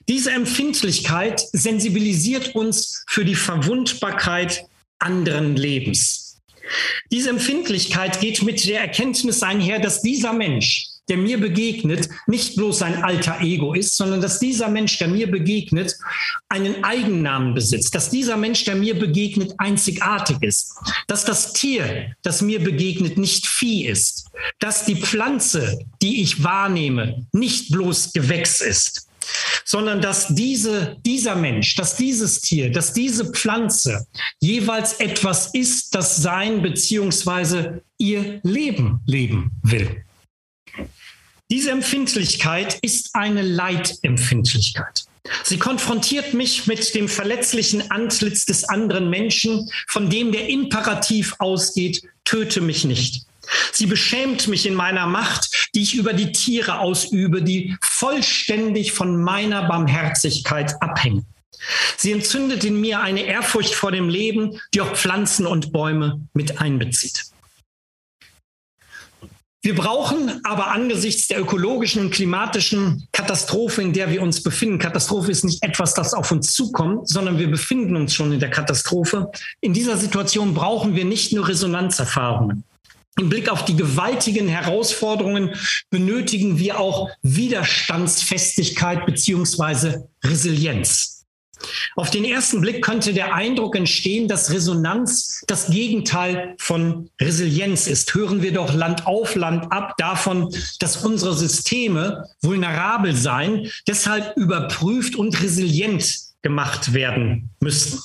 [0.09, 4.65] Diese Empfindlichkeit sensibilisiert uns für die Verwundbarkeit
[4.99, 6.27] anderen Lebens.
[7.11, 12.83] Diese Empfindlichkeit geht mit der Erkenntnis einher, dass dieser Mensch, der mir begegnet, nicht bloß
[12.83, 15.97] ein alter Ego ist, sondern dass dieser Mensch, der mir begegnet,
[16.49, 20.75] einen Eigennamen besitzt, dass dieser Mensch, der mir begegnet, einzigartig ist,
[21.07, 24.29] dass das Tier, das mir begegnet, nicht Vieh ist,
[24.59, 29.06] dass die Pflanze, die ich wahrnehme, nicht bloß Gewächs ist,
[29.65, 34.07] sondern dass diese, dieser Mensch, dass dieses Tier, dass diese Pflanze
[34.41, 37.81] jeweils etwas ist, das sein bzw.
[37.99, 40.05] ihr Leben leben will.
[41.51, 45.05] Diese Empfindlichkeit ist eine Leitempfindlichkeit.
[45.45, 52.03] Sie konfrontiert mich mit dem verletzlichen Antlitz des anderen Menschen, von dem der Imperativ ausgeht,
[52.25, 53.27] töte mich nicht.
[53.73, 59.23] Sie beschämt mich in meiner Macht, die ich über die Tiere ausübe, die vollständig von
[59.23, 61.27] meiner Barmherzigkeit abhängen.
[61.97, 66.61] Sie entzündet in mir eine Ehrfurcht vor dem Leben, die auch Pflanzen und Bäume mit
[66.61, 67.25] einbezieht.
[69.63, 75.33] Wir brauchen aber angesichts der ökologischen und klimatischen Katastrophe, in der wir uns befinden, Katastrophe
[75.33, 79.29] ist nicht etwas, das auf uns zukommt, sondern wir befinden uns schon in der Katastrophe.
[79.61, 82.63] In dieser Situation brauchen wir nicht nur Resonanzerfahrungen.
[83.19, 85.55] Im Blick auf die gewaltigen Herausforderungen
[85.91, 91.17] benötigen wir auch Widerstandsfestigkeit beziehungsweise Resilienz.
[91.97, 98.15] Auf den ersten Blick könnte der Eindruck entstehen, dass Resonanz das Gegenteil von Resilienz ist.
[98.15, 105.17] Hören wir doch Land auf, Land ab davon, dass unsere Systeme vulnerabel seien, deshalb überprüft
[105.17, 107.99] und resilient gemacht werden müssten.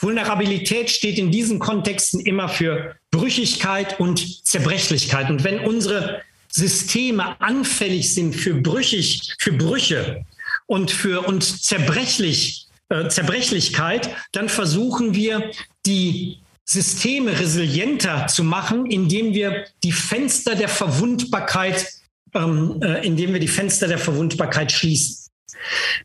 [0.00, 5.30] Vulnerabilität steht in diesen Kontexten immer für Brüchigkeit und Zerbrechlichkeit.
[5.30, 10.24] Und wenn unsere Systeme anfällig sind für brüchig, für Brüche
[10.66, 15.50] und für und zerbrechlich äh, Zerbrechlichkeit, dann versuchen wir,
[15.86, 21.86] die Systeme resilienter zu machen, indem wir die Fenster der Verwundbarkeit,
[22.34, 25.23] ähm, äh, indem wir die Fenster der Verwundbarkeit schließen.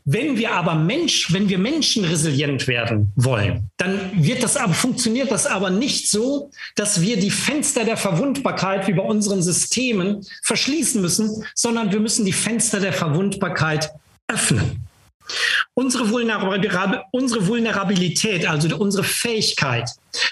[0.04, 5.30] Wenn wir aber Mensch, wenn wir Menschen resilient werden wollen, dann wird das aber, funktioniert
[5.30, 11.00] das aber nicht so, dass wir die Fenster der Verwundbarkeit wie bei unseren Systemen verschließen
[11.00, 13.90] müssen, sondern wir müssen die Fenster der Verwundbarkeit
[14.28, 14.86] öffnen.
[15.74, 19.88] Unsere, Vulnerabilität, also unsere Fähigkeit,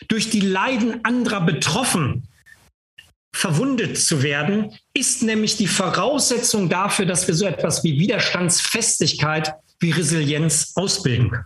[0.08, 2.27] durch die Leiden anderer betroffen,
[3.38, 9.92] verwundet zu werden, ist nämlich die Voraussetzung dafür, dass wir so etwas wie Widerstandsfestigkeit, wie
[9.92, 11.44] Resilienz ausbilden.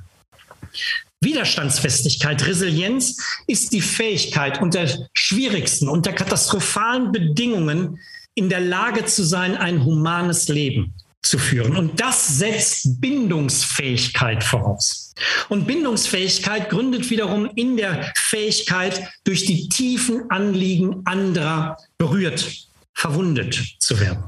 [1.21, 7.99] Widerstandsfestigkeit, Resilienz ist die Fähigkeit, unter schwierigsten, unter katastrophalen Bedingungen
[8.35, 11.77] in der Lage zu sein, ein humanes Leben zu führen.
[11.77, 15.15] Und das setzt Bindungsfähigkeit voraus.
[15.49, 24.01] Und Bindungsfähigkeit gründet wiederum in der Fähigkeit, durch die tiefen Anliegen anderer berührt, verwundet zu
[24.01, 24.25] werden.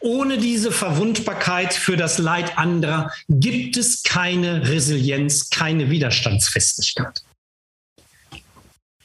[0.00, 7.22] Ohne diese Verwundbarkeit für das Leid anderer gibt es keine Resilienz, keine Widerstandsfestigkeit.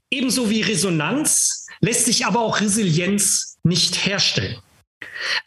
[0.10, 4.58] Ebenso wie Resonanz lässt sich aber auch Resilienz nicht herstellen.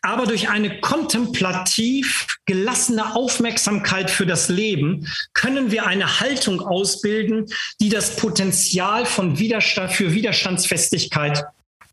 [0.02, 7.46] Aber durch eine kontemplativ gelassene Aufmerksamkeit für das Leben können wir eine Haltung ausbilden,
[7.80, 11.44] die das Potenzial von Widerstand, für Widerstandsfestigkeit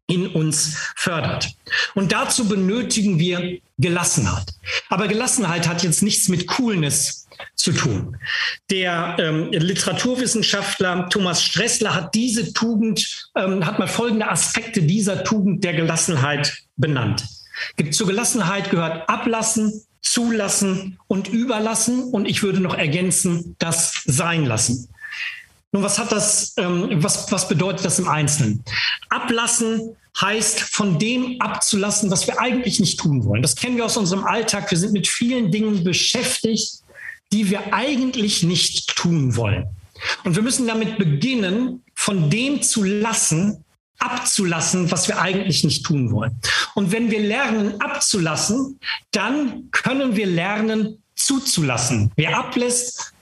[0.08, 1.50] in uns fördert.
[1.96, 4.46] Und dazu benötigen wir Gelassenheit.
[4.90, 8.18] Aber Gelassenheit hat jetzt nichts mit Coolness zu tun.
[8.70, 15.64] Der ähm, Literaturwissenschaftler Thomas Stressler hat diese Tugend, ähm, hat mal folgende Aspekte dieser Tugend
[15.64, 17.26] der Gelassenheit benannt.
[17.92, 22.04] Zur Gelassenheit gehört ablassen, zulassen und überlassen.
[22.04, 24.90] Und ich würde noch ergänzen, das sein lassen.
[25.72, 28.64] Nun, was hat das, ähm, was, was bedeutet das im Einzelnen?
[29.10, 33.42] Ablassen heißt, von dem abzulassen, was wir eigentlich nicht tun wollen.
[33.42, 34.72] Das kennen wir aus unserem Alltag.
[34.72, 36.80] Wir sind mit vielen Dingen beschäftigt,
[37.34, 39.66] die wir eigentlich nicht tun wollen.
[40.24, 43.65] Und wir müssen damit beginnen, von dem zu lassen,
[44.00, 46.40] abzulassen, was wir eigentlich nicht tun wollen.
[46.74, 48.80] Und wenn wir lernen abzulassen,
[49.12, 52.12] dann können wir lernen zuzulassen.
[52.16, 53.14] Wer ablässt,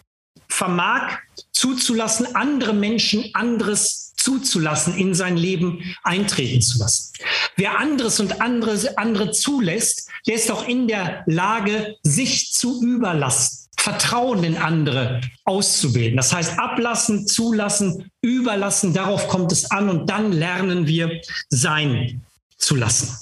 [0.48, 1.18] vermag
[1.52, 7.14] zuzulassen, andere Menschen anderes zuzulassen, in sein Leben eintreten zu lassen.
[7.56, 13.63] Wer anderes und andere, andere zulässt, der ist auch in der Lage, sich zu überlassen.
[13.84, 16.16] Vertrauen in andere auszubilden.
[16.16, 21.20] Das heißt, ablassen, zulassen, überlassen, darauf kommt es an und dann lernen wir
[21.50, 22.22] sein
[22.56, 23.14] zu lassen.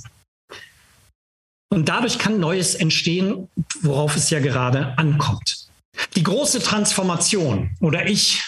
[1.69, 3.47] Und dadurch kann Neues entstehen,
[3.81, 5.67] worauf es ja gerade ankommt.
[6.15, 8.43] Die große Transformation oder ich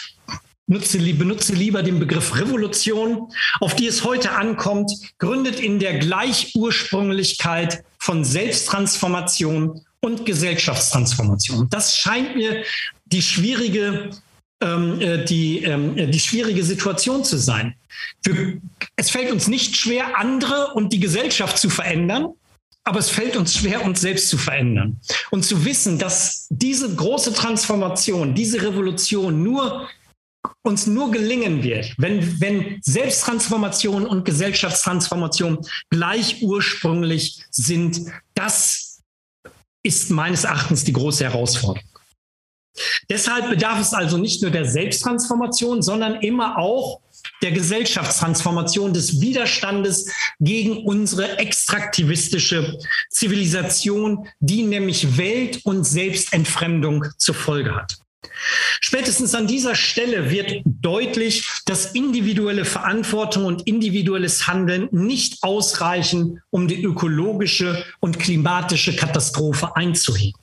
[0.68, 7.82] nutze, benutze lieber den Begriff Revolution, auf die es heute ankommt, gründet in der Gleichursprünglichkeit
[7.98, 11.68] von Selbsttransformation und Gesellschaftstransformation.
[11.70, 12.62] Das scheint mir
[13.06, 14.10] die schwierige,
[14.60, 17.74] ähm, äh, die, ähm, äh, die schwierige Situation zu sein.
[18.22, 18.60] Wir,
[18.96, 22.28] es fällt uns nicht schwer, andere und die Gesellschaft zu verändern,
[22.84, 25.00] aber es fällt uns schwer, uns selbst zu verändern.
[25.30, 29.88] Und zu wissen, dass diese große Transformation, diese Revolution nur
[30.62, 38.02] uns nur gelingen wird, wenn, wenn Selbsttransformation und Gesellschaftstransformation gleich ursprünglich sind,
[38.34, 38.83] das
[39.84, 41.88] ist meines Erachtens die große Herausforderung.
[43.08, 47.00] Deshalb bedarf es also nicht nur der Selbsttransformation, sondern immer auch
[47.42, 52.78] der Gesellschaftstransformation, des Widerstandes gegen unsere extraktivistische
[53.10, 57.98] Zivilisation, die nämlich Welt- und Selbstentfremdung zur Folge hat.
[58.80, 66.68] Spätestens an dieser Stelle wird deutlich, dass individuelle Verantwortung und individuelles Handeln nicht ausreichen, um
[66.68, 70.38] die ökologische und klimatische Katastrophe einzuhegen.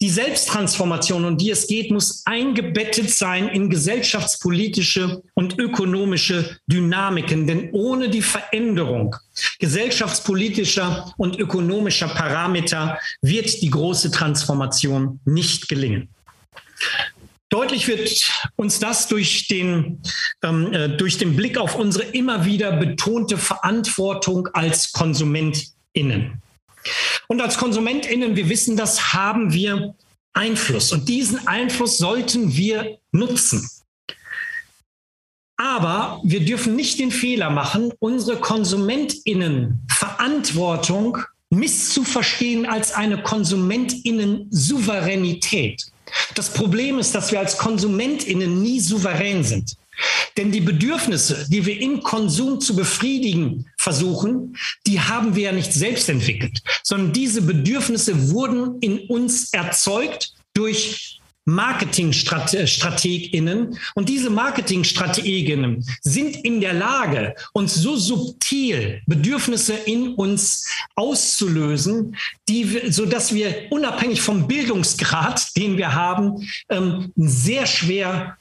[0.00, 7.70] Die Selbsttransformation, um die es geht, muss eingebettet sein in gesellschaftspolitische und ökonomische Dynamiken, denn
[7.72, 9.16] ohne die Veränderung
[9.58, 16.13] gesellschaftspolitischer und ökonomischer Parameter wird die große Transformation nicht gelingen.
[17.54, 20.02] Deutlich wird uns das durch den,
[20.42, 26.42] ähm, äh, durch den Blick auf unsere immer wieder betonte Verantwortung als KonsumentInnen.
[27.28, 29.94] Und als KonsumentInnen, wir wissen das, haben wir
[30.32, 30.90] Einfluss.
[30.90, 33.70] Und diesen Einfluss sollten wir nutzen.
[35.56, 41.18] Aber wir dürfen nicht den Fehler machen, unsere KonsumentInnen Verantwortung
[41.50, 45.93] misszuverstehen als eine KonsumentInnen Souveränität.
[46.34, 49.76] Das Problem ist, dass wir als KonsumentInnen nie souverän sind.
[50.36, 55.72] Denn die Bedürfnisse, die wir im Konsum zu befriedigen versuchen, die haben wir ja nicht
[55.72, 63.78] selbst entwickelt, sondern diese Bedürfnisse wurden in uns erzeugt durch Marketingstrateginnen.
[63.94, 72.16] Und diese Marketingstrateginnen sind in der Lage, uns so subtil Bedürfnisse in uns auszulösen,
[72.48, 78.38] die, so dass wir unabhängig vom Bildungsgrad, den wir haben, ähm, sehr schwer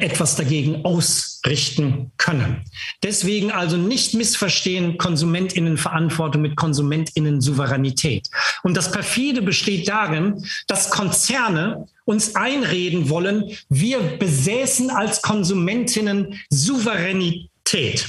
[0.00, 2.64] etwas dagegen ausrichten können.
[3.02, 8.30] Deswegen also nicht missverstehen Konsumentinnenverantwortung mit Konsumentinnen-Souveränität.
[8.62, 18.08] Und das perfide besteht darin, dass Konzerne uns einreden wollen, wir besäßen als Konsumentinnen Souveränität.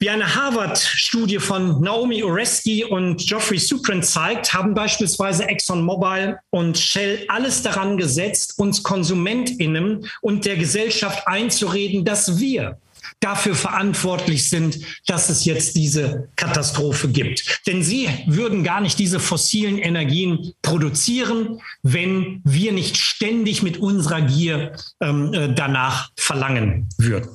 [0.00, 7.24] Wie eine Harvard-Studie von Naomi Oreskes und Geoffrey Supran zeigt, haben beispielsweise ExxonMobil und Shell
[7.26, 12.78] alles daran gesetzt, uns KonsumentInnen und der Gesellschaft einzureden, dass wir
[13.18, 17.66] dafür verantwortlich sind, dass es jetzt diese Katastrophe gibt.
[17.66, 24.20] Denn sie würden gar nicht diese fossilen Energien produzieren, wenn wir nicht ständig mit unserer
[24.20, 27.30] Gier ähm, äh, danach verlangen würden.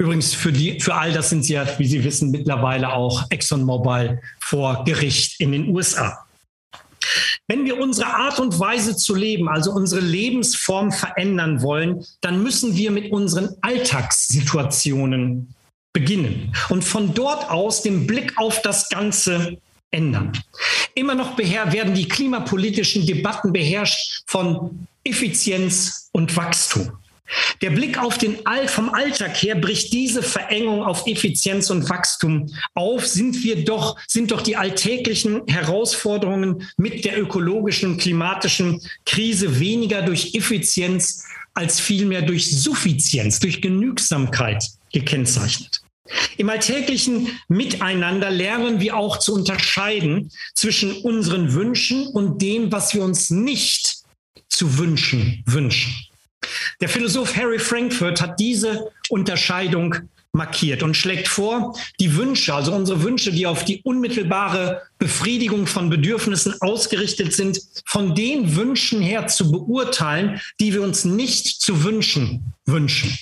[0.00, 4.20] Übrigens, für, die, für all das sind sie ja, wie Sie wissen, mittlerweile auch ExxonMobil
[4.38, 6.24] vor Gericht in den USA.
[7.48, 12.76] Wenn wir unsere Art und Weise zu leben, also unsere Lebensform verändern wollen, dann müssen
[12.76, 15.54] wir mit unseren Alltagssituationen
[15.92, 19.56] beginnen und von dort aus den Blick auf das Ganze
[19.90, 20.32] ändern.
[20.94, 26.97] Immer noch werden die klimapolitischen Debatten beherrscht von Effizienz und Wachstum.
[27.60, 32.46] Der Blick auf den All vom Alltag her bricht diese Verengung auf Effizienz und Wachstum
[32.74, 33.06] auf.
[33.06, 40.02] Sind wir doch, sind doch die alltäglichen Herausforderungen mit der ökologischen und klimatischen Krise weniger
[40.02, 45.82] durch Effizienz als vielmehr durch Suffizienz, durch Genügsamkeit gekennzeichnet.
[46.36, 53.02] Im alltäglichen Miteinander lernen wir auch zu unterscheiden zwischen unseren Wünschen und dem, was wir
[53.02, 53.96] uns nicht
[54.48, 55.92] zu wünschen wünschen.
[56.80, 59.96] Der Philosoph Harry Frankfurt hat diese Unterscheidung
[60.32, 65.90] markiert und schlägt vor, die Wünsche, also unsere Wünsche, die auf die unmittelbare Befriedigung von
[65.90, 72.54] Bedürfnissen ausgerichtet sind, von den Wünschen her zu beurteilen, die wir uns nicht zu wünschen
[72.66, 73.18] wünschen.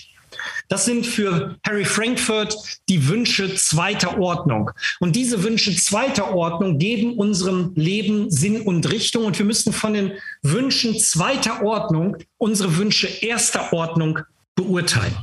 [0.68, 2.56] Das sind für Harry Frankfurt
[2.88, 4.70] die Wünsche zweiter Ordnung.
[5.00, 9.24] Und diese Wünsche zweiter Ordnung geben unserem Leben Sinn und Richtung.
[9.24, 14.20] Und wir müssen von den Wünschen zweiter Ordnung unsere Wünsche erster Ordnung
[14.54, 15.14] beurteilen.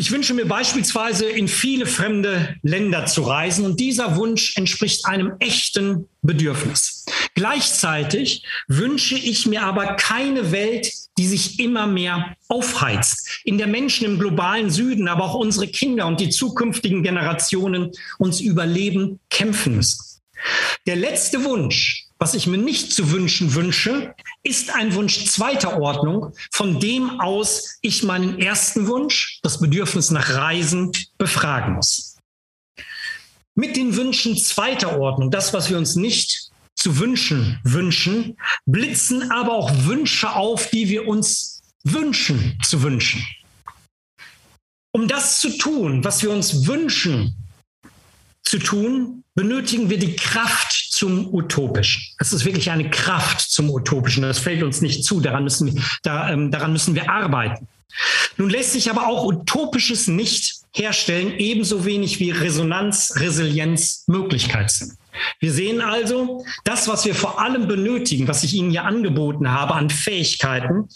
[0.00, 5.32] Ich wünsche mir beispielsweise in viele fremde Länder zu reisen und dieser Wunsch entspricht einem
[5.40, 7.04] echten Bedürfnis.
[7.34, 14.06] Gleichzeitig wünsche ich mir aber keine Welt, die sich immer mehr aufheizt, in der Menschen
[14.06, 19.98] im globalen Süden, aber auch unsere Kinder und die zukünftigen Generationen uns überleben kämpfen müssen.
[20.86, 26.32] Der letzte Wunsch, was ich mir nicht zu wünschen wünsche, ist ein Wunsch zweiter Ordnung,
[26.52, 32.16] von dem aus ich meinen ersten Wunsch, das Bedürfnis nach Reisen, befragen muss.
[33.54, 39.52] Mit den Wünschen zweiter Ordnung, das, was wir uns nicht zu wünschen wünschen, blitzen aber
[39.52, 43.26] auch Wünsche auf, die wir uns wünschen zu wünschen.
[44.92, 47.34] Um das zu tun, was wir uns wünschen
[48.44, 52.02] zu tun, benötigen wir die Kraft zum Utopischen.
[52.18, 54.22] Es ist wirklich eine Kraft zum Utopischen.
[54.22, 55.20] Das fällt uns nicht zu.
[55.20, 57.68] Daran müssen wir, da, ähm, daran müssen wir arbeiten.
[58.36, 64.94] Nun lässt sich aber auch Utopisches nicht herstellen, ebenso wenig wie Resonanz, Resilienz Möglichkeit sind.
[65.38, 69.74] Wir sehen also, das, was wir vor allem benötigen, was ich Ihnen hier angeboten habe
[69.74, 70.88] an Fähigkeiten,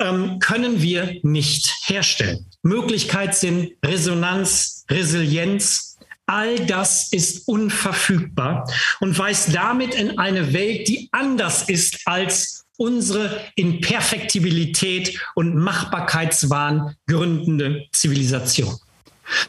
[0.00, 2.46] ähm, können wir nicht herstellen.
[2.62, 5.91] Möglichkeit sind Resonanz, Resilienz,
[6.32, 8.66] All das ist unverfügbar
[9.00, 16.96] und weist damit in eine Welt, die anders ist als unsere in Perfektibilität und Machbarkeitswahn
[17.06, 18.78] gründende Zivilisation.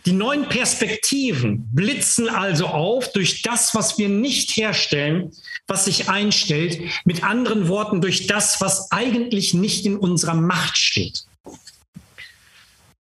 [0.05, 5.31] Die neuen Perspektiven blitzen also auf durch das, was wir nicht herstellen,
[5.67, 11.23] was sich einstellt, mit anderen Worten durch das, was eigentlich nicht in unserer Macht steht.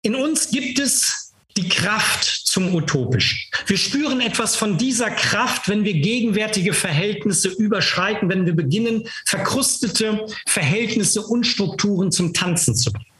[0.00, 1.27] In uns gibt es
[1.58, 3.36] die Kraft zum Utopischen.
[3.66, 10.24] Wir spüren etwas von dieser Kraft, wenn wir gegenwärtige Verhältnisse überschreiten, wenn wir beginnen, verkrustete
[10.46, 13.10] Verhältnisse und Strukturen zum Tanzen zu bringen.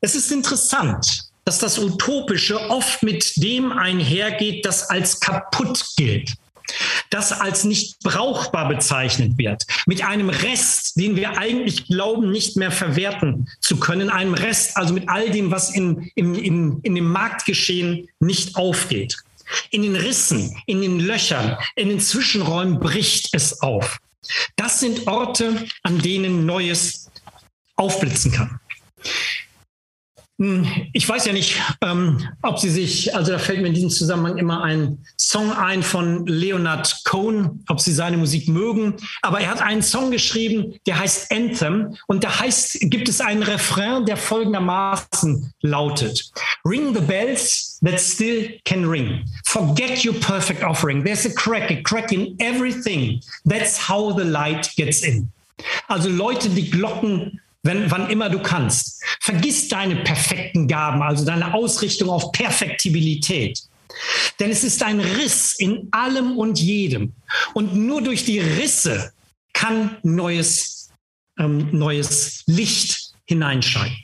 [0.00, 6.34] Es ist interessant, dass das Utopische oft mit dem einhergeht, das als kaputt gilt
[7.10, 12.70] das als nicht brauchbar bezeichnet wird, mit einem Rest, den wir eigentlich glauben, nicht mehr
[12.70, 17.10] verwerten zu können, einem Rest, also mit all dem, was in, in, in, in dem
[17.10, 19.16] Marktgeschehen nicht aufgeht.
[19.70, 23.98] In den Rissen, in den Löchern, in den Zwischenräumen bricht es auf.
[24.56, 27.10] Das sind Orte, an denen Neues
[27.76, 28.58] aufblitzen kann.
[30.38, 33.88] Hm, ich weiß ja nicht, ähm, ob Sie sich, also da fällt mir in diesem
[33.88, 38.96] Zusammenhang immer ein Song ein von Leonard Cohen, ob Sie seine Musik mögen.
[39.22, 41.96] Aber er hat einen Song geschrieben, der heißt Anthem.
[42.06, 46.30] Und da heißt, gibt es einen Refrain, der folgendermaßen lautet.
[46.66, 49.24] Ring the bells that still can ring.
[49.46, 51.02] Forget your perfect offering.
[51.02, 53.22] There's a crack, a crack in everything.
[53.46, 55.30] That's how the light gets in.
[55.88, 59.02] Also Leute, die Glocken wenn, wann immer du kannst.
[59.20, 63.60] Vergiss deine perfekten Gaben, also deine Ausrichtung auf Perfektibilität.
[64.40, 67.14] Denn es ist ein Riss in allem und jedem.
[67.54, 69.12] Und nur durch die Risse
[69.52, 70.90] kann neues,
[71.38, 73.96] ähm, neues Licht hineinscheinen.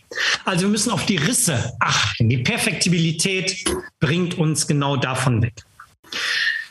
[0.44, 2.28] Also wir müssen auf die Risse achten.
[2.28, 3.64] Die Perfektibilität
[4.00, 5.54] bringt uns genau davon weg.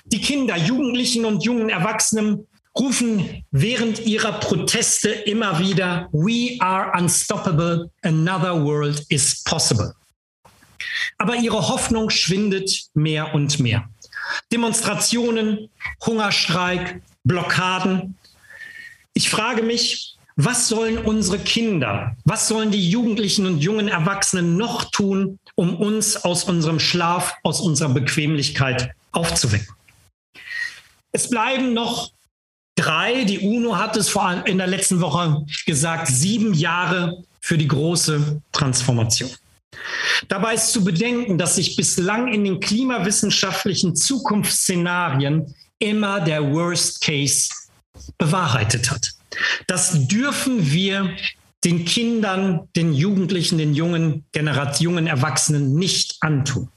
[0.06, 2.48] Die Kinder, Jugendlichen und jungen Erwachsenen
[2.78, 9.94] rufen während ihrer Proteste immer wieder, We are unstoppable, another world is possible.
[11.18, 13.88] Aber ihre Hoffnung schwindet mehr und mehr.
[14.52, 15.70] Demonstrationen,
[16.06, 18.16] Hungerstreik, Blockaden.
[19.14, 24.90] Ich frage mich, was sollen unsere Kinder, was sollen die Jugendlichen und jungen Erwachsenen noch
[24.90, 29.76] tun, um uns aus unserem Schlaf, aus unserer Bequemlichkeit aufzuwecken?
[31.12, 32.12] Es bleiben noch
[32.76, 37.58] drei, die UNO hat es vor allem in der letzten Woche gesagt, sieben Jahre für
[37.58, 39.30] die große Transformation.
[40.28, 47.50] Dabei ist zu bedenken, dass sich bislang in den klimawissenschaftlichen Zukunftsszenarien immer der Worst Case
[48.18, 49.12] bewahrheitet hat.
[49.68, 51.16] Das dürfen wir
[51.64, 56.70] den Kindern, den Jugendlichen, den jungen Generationen, jungen Erwachsenen nicht antun.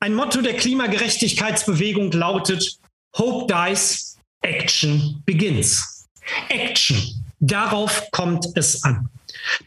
[0.00, 2.78] Ein Motto der Klimagerechtigkeitsbewegung lautet,
[3.16, 4.07] Hope dies,
[4.42, 6.06] Action begins.
[6.48, 6.96] Action.
[7.40, 9.08] Darauf kommt es an.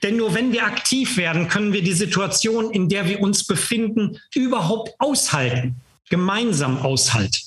[0.04, 4.20] Denn nur wenn wir aktiv werden, können wir die Situation, in der wir uns befinden,
[4.36, 5.76] überhaupt aushalten,
[6.10, 7.40] gemeinsam aushalten.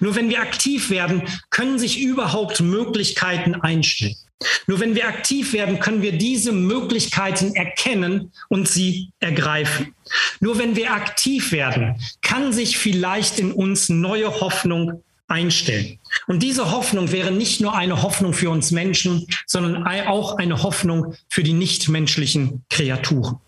[0.00, 4.16] Nur wenn wir aktiv werden, können sich überhaupt Möglichkeiten einstellen.
[4.66, 9.94] Nur wenn wir aktiv werden, können wir diese Möglichkeiten erkennen und sie ergreifen.
[10.40, 15.98] Nur wenn wir aktiv werden, kann sich vielleicht in uns neue Hoffnung einstellen.
[16.26, 21.14] Und diese Hoffnung wäre nicht nur eine Hoffnung für uns Menschen, sondern auch eine Hoffnung
[21.28, 23.38] für die nichtmenschlichen Kreaturen.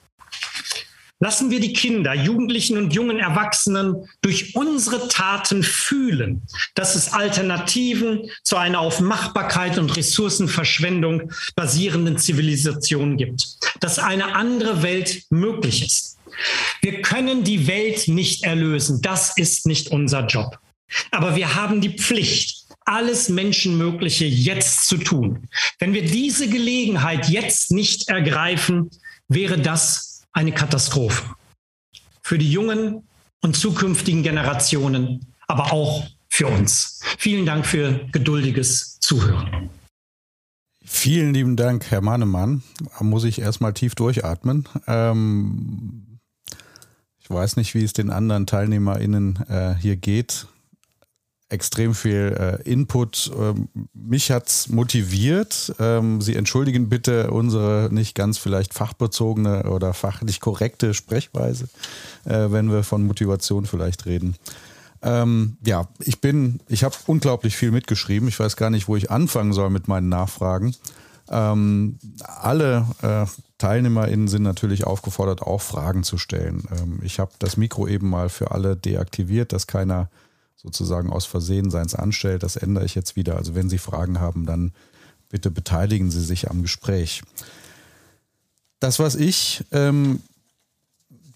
[1.18, 6.42] Lassen wir die Kinder, Jugendlichen und jungen Erwachsenen durch unsere Taten fühlen,
[6.74, 13.46] dass es Alternativen zu einer auf Machbarkeit und Ressourcenverschwendung basierenden Zivilisation gibt,
[13.80, 16.18] dass eine andere Welt möglich ist.
[16.82, 19.00] Wir können die Welt nicht erlösen.
[19.00, 20.58] Das ist nicht unser Job.
[21.10, 25.48] Aber wir haben die Pflicht, alles Menschenmögliche jetzt zu tun.
[25.78, 28.90] Wenn wir diese Gelegenheit jetzt nicht ergreifen,
[29.28, 31.34] wäre das eine Katastrophe.
[32.22, 33.02] Für die jungen
[33.42, 37.00] und zukünftigen Generationen, aber auch für uns.
[37.18, 39.70] Vielen Dank für geduldiges Zuhören.
[40.84, 42.62] Vielen lieben Dank, Herr Mahnemann.
[42.96, 44.68] Da muss ich erstmal tief durchatmen.
[44.86, 46.20] Ähm,
[47.18, 50.46] ich weiß nicht, wie es den anderen TeilnehmerInnen äh, hier geht
[51.48, 53.30] extrem viel äh, Input.
[53.38, 55.74] Ähm, mich hat's motiviert.
[55.78, 61.68] Ähm, Sie entschuldigen bitte unsere nicht ganz vielleicht fachbezogene oder fachlich korrekte Sprechweise,
[62.24, 64.34] äh, wenn wir von Motivation vielleicht reden.
[65.02, 68.28] Ähm, ja, ich bin, ich habe unglaublich viel mitgeschrieben.
[68.28, 70.74] Ich weiß gar nicht, wo ich anfangen soll mit meinen Nachfragen.
[71.28, 73.26] Ähm, alle äh,
[73.58, 76.64] TeilnehmerInnen sind natürlich aufgefordert, auch Fragen zu stellen.
[76.72, 80.08] Ähm, ich habe das Mikro eben mal für alle deaktiviert, dass keiner
[80.56, 82.42] sozusagen aus Versehen seins anstellt.
[82.42, 83.36] Das ändere ich jetzt wieder.
[83.36, 84.72] Also wenn Sie Fragen haben, dann
[85.28, 87.22] bitte beteiligen Sie sich am Gespräch.
[88.80, 90.20] Das, was ich ähm,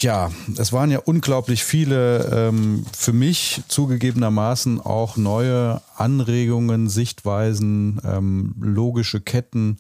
[0.03, 8.55] ja, es waren ja unglaublich viele ähm, für mich zugegebenermaßen auch neue Anregungen, Sichtweisen, ähm,
[8.59, 9.79] logische Ketten.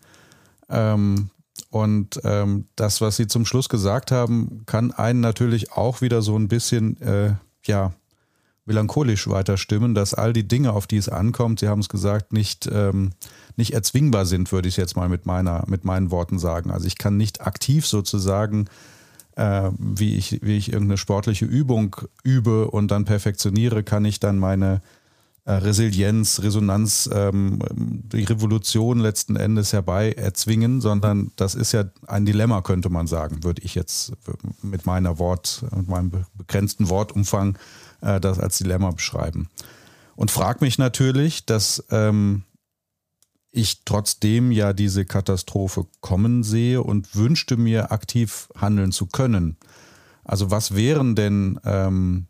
[0.68, 1.30] Ähm,
[1.70, 6.36] und ähm, das, was Sie zum Schluss gesagt haben, kann einen natürlich auch wieder so
[6.36, 7.34] ein bisschen, äh,
[7.64, 7.92] ja,
[8.70, 12.32] melancholisch weiter stimmen, dass all die Dinge, auf die es ankommt, Sie haben es gesagt,
[12.32, 13.10] nicht, ähm,
[13.56, 16.70] nicht erzwingbar sind, würde ich jetzt mal mit, meiner, mit meinen Worten sagen.
[16.70, 18.68] Also ich kann nicht aktiv sozusagen
[19.34, 24.38] äh, wie, ich, wie ich irgendeine sportliche Übung übe und dann perfektioniere, kann ich dann
[24.38, 24.82] meine
[25.46, 32.24] äh, Resilienz, Resonanz, ähm, die Revolution letzten Endes herbei erzwingen, sondern das ist ja ein
[32.24, 34.12] Dilemma, könnte man sagen, würde ich jetzt
[34.62, 37.58] mit meiner Wort, mit meinem begrenzten Wortumfang
[38.02, 39.48] äh, das als Dilemma beschreiben.
[40.16, 42.44] Und frage mich natürlich, dass ähm,
[43.50, 49.56] ich trotzdem ja diese Katastrophe kommen sehe und wünschte mir aktiv handeln zu können.
[50.24, 52.26] Also was wären denn ähm,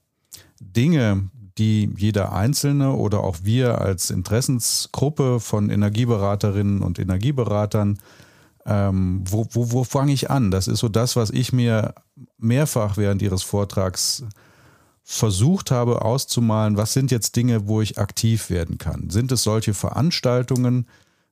[0.60, 7.98] Dinge, die jeder Einzelne oder auch wir als Interessensgruppe von Energieberaterinnen und Energieberatern,
[8.66, 10.50] ähm, wo, wo, wo fange ich an?
[10.50, 11.94] Das ist so das, was ich mir
[12.38, 14.24] mehrfach während Ihres Vortrags
[15.02, 16.76] versucht habe auszumalen.
[16.76, 19.10] Was sind jetzt Dinge, wo ich aktiv werden kann?
[19.10, 20.86] Sind es solche Veranstaltungen,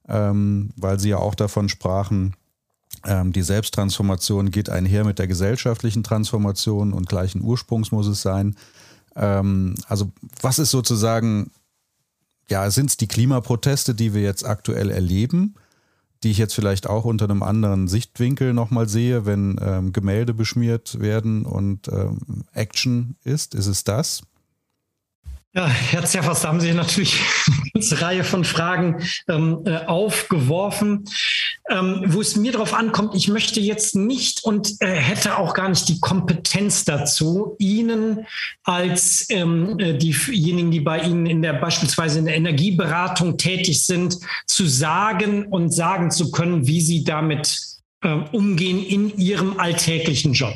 [0.08, 2.34] ähm, weil Sie ja auch davon sprachen,
[3.04, 8.56] ähm, die Selbsttransformation geht einher mit der gesellschaftlichen Transformation und gleichen Ursprungs muss es sein.
[9.14, 10.10] Ähm, also
[10.40, 11.50] was ist sozusagen,
[12.48, 15.54] ja, sind es die Klimaproteste, die wir jetzt aktuell erleben,
[16.22, 21.00] die ich jetzt vielleicht auch unter einem anderen Sichtwinkel nochmal sehe, wenn ähm, Gemälde beschmiert
[21.00, 23.54] werden und ähm, Action ist?
[23.54, 24.22] Ist es das?
[25.58, 31.04] Ja, Herr Zerfers, da haben Sie natürlich eine ganze Reihe von Fragen ähm, äh, aufgeworfen,
[31.68, 35.68] ähm, wo es mir darauf ankommt, ich möchte jetzt nicht und äh, hätte auch gar
[35.68, 38.24] nicht die Kompetenz dazu, Ihnen
[38.62, 44.16] als ähm, äh, diejenigen, die bei Ihnen in der beispielsweise in der Energieberatung tätig sind,
[44.46, 47.60] zu sagen und sagen zu können, wie Sie damit
[48.04, 50.54] äh, umgehen in Ihrem alltäglichen Job.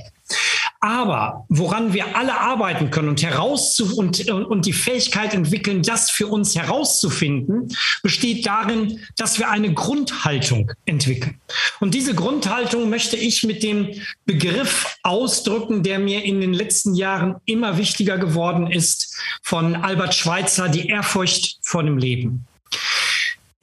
[0.85, 6.27] Aber woran wir alle arbeiten können und herauszu und, und die Fähigkeit entwickeln, das für
[6.27, 7.69] uns herauszufinden,
[8.03, 11.41] besteht darin, dass wir eine Grundhaltung entwickeln.
[11.79, 13.91] Und diese Grundhaltung möchte ich mit dem
[14.27, 20.69] Begriff ausdrücken, der mir in den letzten Jahren immer wichtiger geworden ist, von Albert Schweitzer,
[20.69, 22.45] die Ehrfurcht vor dem Leben.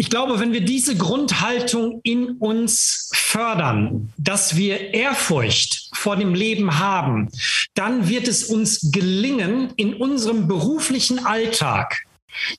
[0.01, 6.79] Ich glaube, wenn wir diese Grundhaltung in uns fördern, dass wir Ehrfurcht vor dem Leben
[6.79, 7.27] haben,
[7.73, 12.03] dann wird es uns gelingen, in unserem beruflichen Alltag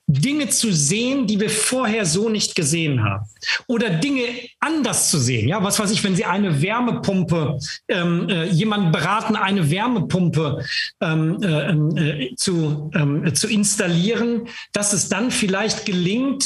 [0.06, 3.24] Dinge zu sehen, die wir vorher so nicht gesehen haben.
[3.66, 4.24] Oder Dinge
[4.58, 5.48] anders zu sehen.
[5.48, 10.62] Ja, was weiß ich, wenn Sie eine Wärmepumpe, ähm, äh, jemanden beraten, eine Wärmepumpe
[11.00, 16.44] ähm, äh, äh, zu, ähm, zu installieren, dass es dann vielleicht gelingt,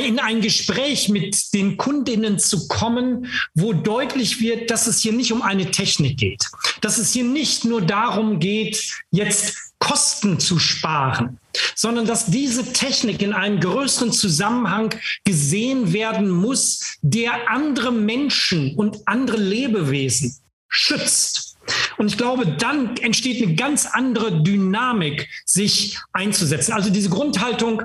[0.00, 5.32] in ein Gespräch mit den Kundinnen zu kommen, wo deutlich wird, dass es hier nicht
[5.32, 6.44] um eine Technik geht,
[6.80, 11.38] dass es hier nicht nur darum geht, jetzt Kosten zu sparen,
[11.74, 19.06] sondern dass diese Technik in einem größeren Zusammenhang gesehen werden muss, der andere Menschen und
[19.06, 20.38] andere Lebewesen
[20.68, 21.56] schützt.
[21.98, 26.72] Und ich glaube, dann entsteht eine ganz andere Dynamik, sich einzusetzen.
[26.72, 27.82] Also diese Grundhaltung,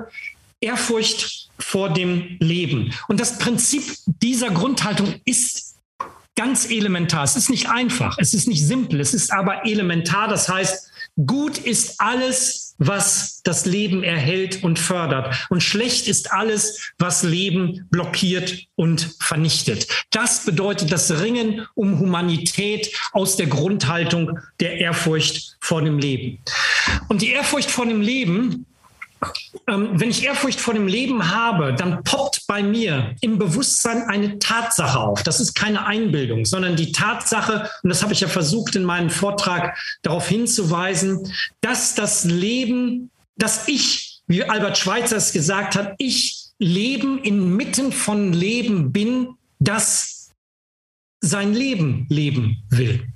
[0.60, 2.92] Ehrfurcht vor dem Leben.
[3.08, 5.76] Und das Prinzip dieser Grundhaltung ist
[6.36, 7.24] ganz elementar.
[7.24, 10.28] Es ist nicht einfach, es ist nicht simpel, es ist aber elementar.
[10.28, 10.90] Das heißt,
[11.26, 15.46] gut ist alles, was das Leben erhält und fördert.
[15.50, 19.86] Und schlecht ist alles, was Leben blockiert und vernichtet.
[20.10, 26.38] Das bedeutet das Ringen um Humanität aus der Grundhaltung der Ehrfurcht vor dem Leben.
[27.08, 28.64] Und die Ehrfurcht vor dem Leben
[29.68, 34.38] ähm, wenn ich Ehrfurcht vor dem Leben habe, dann poppt bei mir im Bewusstsein eine
[34.38, 35.22] Tatsache auf.
[35.22, 39.10] Das ist keine Einbildung, sondern die Tatsache, und das habe ich ja versucht in meinem
[39.10, 46.46] Vortrag darauf hinzuweisen, dass das Leben, dass ich, wie Albert Schweitzer es gesagt hat, ich
[46.58, 50.30] Leben inmitten von Leben bin, das
[51.20, 53.06] sein Leben leben will.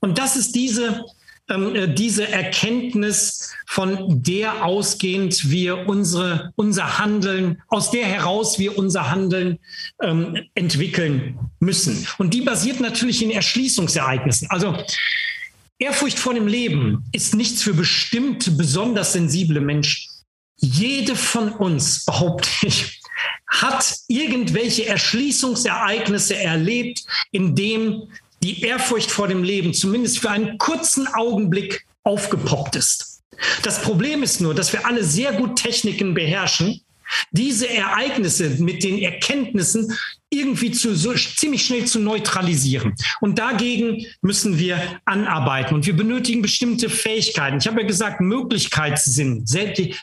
[0.00, 1.04] Und das ist diese
[1.48, 8.78] ähm, äh, diese Erkenntnis, von der ausgehend wir unsere, unser Handeln, aus der heraus wir
[8.78, 9.58] unser Handeln
[10.02, 12.06] ähm, entwickeln müssen.
[12.18, 14.48] Und die basiert natürlich in Erschließungsereignissen.
[14.50, 14.76] Also
[15.78, 20.10] Ehrfurcht vor dem Leben ist nichts für bestimmte, besonders sensible Menschen.
[20.58, 23.00] Jede von uns, behaupte ich,
[23.46, 28.08] hat irgendwelche Erschließungsereignisse erlebt, in dem
[28.46, 33.22] die Ehrfurcht vor dem Leben zumindest für einen kurzen Augenblick aufgepoppt ist.
[33.62, 36.80] Das Problem ist nur, dass wir alle sehr gut Techniken beherrschen,
[37.30, 39.92] diese Ereignisse mit den Erkenntnissen
[40.28, 42.94] irgendwie zu, so ziemlich schnell zu neutralisieren.
[43.20, 45.74] Und dagegen müssen wir anarbeiten.
[45.74, 47.58] Und wir benötigen bestimmte Fähigkeiten.
[47.58, 49.44] Ich habe ja gesagt, Möglichkeitssinn,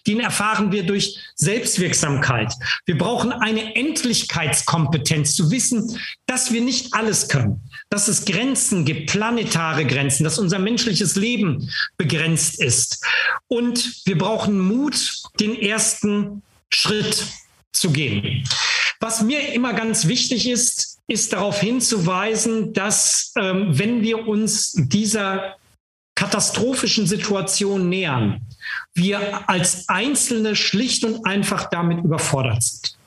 [0.07, 2.53] den erfahren wir durch Selbstwirksamkeit.
[2.85, 7.61] Wir brauchen eine Endlichkeitskompetenz, zu wissen, dass wir nicht alles können,
[7.93, 13.05] dass es Grenzen gibt, planetare Grenzen, dass unser menschliches Leben begrenzt ist.
[13.47, 16.41] Und wir brauchen Mut, den ersten
[16.73, 17.23] Schritt
[17.71, 18.47] zu gehen.
[18.99, 25.57] Was mir immer ganz wichtig ist, ist darauf hinzuweisen, dass ähm, wenn wir uns dieser
[26.15, 28.41] katastrophischen Situation nähern,
[28.95, 32.97] wir als Einzelne schlicht und einfach damit überfordert sind.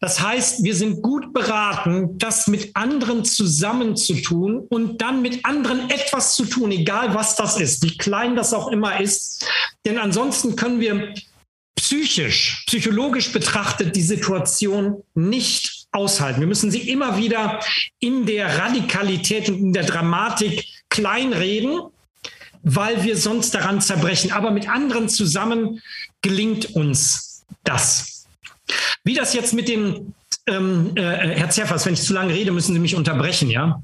[0.00, 6.36] Das heißt, wir sind gut beraten, das mit anderen zusammenzutun und dann mit anderen etwas
[6.36, 9.44] zu tun, egal was das ist, wie klein das auch immer ist.
[9.84, 11.14] Denn ansonsten können wir
[11.76, 16.40] psychisch, psychologisch betrachtet die Situation nicht aushalten.
[16.40, 17.60] Wir müssen sie immer wieder
[17.98, 21.80] in der Radikalität und in der Dramatik kleinreden,
[22.62, 24.32] weil wir sonst daran zerbrechen.
[24.32, 25.80] Aber mit anderen zusammen
[26.20, 28.17] gelingt uns das.
[29.04, 30.14] Wie das jetzt mit dem
[30.46, 33.82] ähm, äh, Herr Zerfers, wenn ich zu lange rede, müssen Sie mich unterbrechen, ja.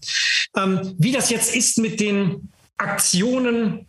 [0.57, 3.87] Ähm, wie das jetzt ist mit den Aktionen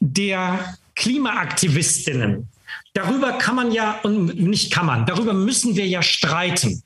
[0.00, 2.48] der Klimaaktivistinnen,
[2.94, 6.82] Darüber kann man ja, und nicht kann man, darüber müssen wir ja streiten.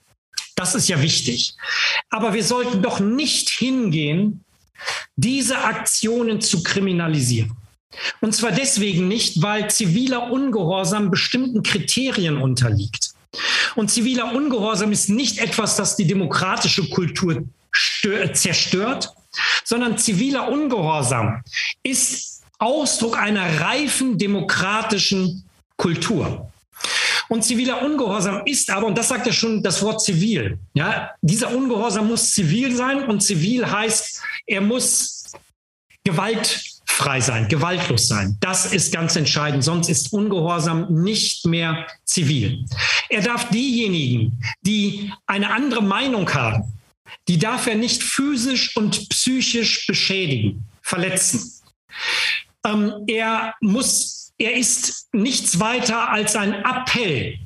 [0.57, 1.55] Das ist ja wichtig.
[2.09, 4.43] Aber wir sollten doch nicht hingehen,
[5.17, 7.53] diese Aktionen zu kriminalisieren.
[8.21, 13.11] Und zwar deswegen nicht, weil ziviler Ungehorsam bestimmten Kriterien unterliegt.
[13.75, 17.45] Und ziviler Ungehorsam ist nicht etwas, das die demokratische Kultur
[18.33, 19.13] zerstört,
[19.65, 21.43] sondern ziviler Ungehorsam
[21.83, 25.45] ist Ausdruck einer reifen demokratischen
[25.77, 26.51] Kultur.
[27.29, 31.55] Und ziviler Ungehorsam ist aber, und das sagt ja schon das Wort zivil, ja, dieser
[31.55, 35.25] Ungehorsam muss zivil sein und zivil heißt, er muss
[36.89, 38.37] gewaltfrei sein, gewaltlos sein.
[38.41, 42.65] Das ist ganz entscheidend, sonst ist Ungehorsam nicht mehr zivil.
[43.09, 46.65] Er darf diejenigen, die eine andere Meinung haben,
[47.29, 51.53] die darf er nicht physisch und psychisch beschädigen, verletzen.
[52.65, 57.41] Ähm, er muss er ist nichts weiter als ein Appell,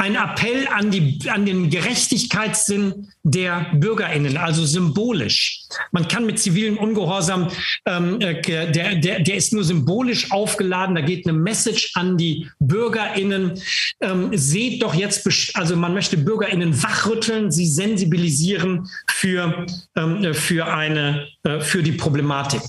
[0.00, 5.64] ein Appell an, die, an den Gerechtigkeitssinn der Bürgerinnen, also symbolisch.
[5.92, 7.48] Man kann mit zivilem Ungehorsam,
[7.84, 12.48] ähm, äh, der, der, der ist nur symbolisch aufgeladen, da geht eine Message an die
[12.58, 13.60] Bürgerinnen.
[14.00, 21.28] Ähm, seht doch jetzt, also man möchte Bürgerinnen wachrütteln, sie sensibilisieren für, ähm, für, eine,
[21.42, 22.62] äh, für die Problematik.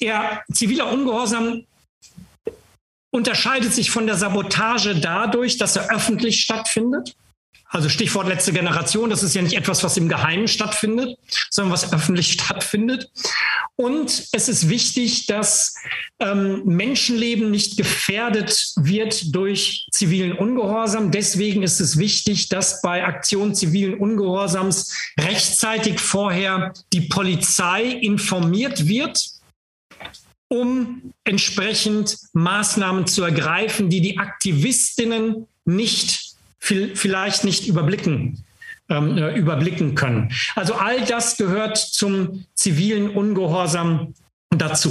[0.00, 1.62] Er, ziviler Ungehorsam
[3.12, 7.14] unterscheidet sich von der Sabotage dadurch, dass er öffentlich stattfindet.
[7.68, 11.90] Also Stichwort letzte Generation, das ist ja nicht etwas, was im Geheimen stattfindet, sondern was
[11.92, 13.10] öffentlich stattfindet.
[13.76, 15.74] Und es ist wichtig, dass
[16.20, 21.10] ähm, Menschenleben nicht gefährdet wird durch zivilen Ungehorsam.
[21.10, 29.31] Deswegen ist es wichtig, dass bei Aktionen zivilen Ungehorsams rechtzeitig vorher die Polizei informiert wird
[30.52, 38.44] um entsprechend Maßnahmen zu ergreifen, die die Aktivistinnen nicht, vielleicht nicht überblicken,
[38.90, 40.30] ähm, äh, überblicken können.
[40.54, 44.12] Also all das gehört zum zivilen Ungehorsam
[44.50, 44.90] dazu.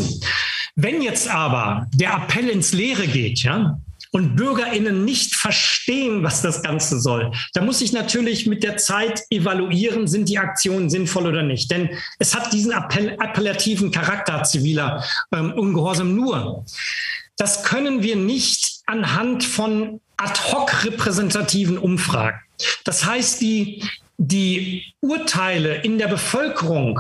[0.76, 3.80] Wenn jetzt aber der Appell ins Leere geht, ja,
[4.12, 9.24] und BürgerInnen nicht verstehen, was das Ganze soll, da muss ich natürlich mit der Zeit
[9.30, 11.72] evaluieren, sind die Aktionen sinnvoll oder nicht.
[11.72, 11.90] Denn
[12.20, 15.04] es hat diesen appell appellativen Charakter ziviler
[15.34, 16.66] ähm, Ungehorsam nur.
[17.38, 22.40] Das können wir nicht anhand von ad hoc repräsentativen Umfragen.
[22.84, 23.84] Das heißt, die,
[24.24, 27.00] die Urteile in der Bevölkerung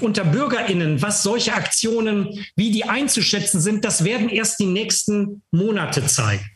[0.00, 6.06] unter Bürgerinnen, was solche Aktionen, wie die einzuschätzen sind, das werden erst die nächsten Monate
[6.06, 6.50] zeigen.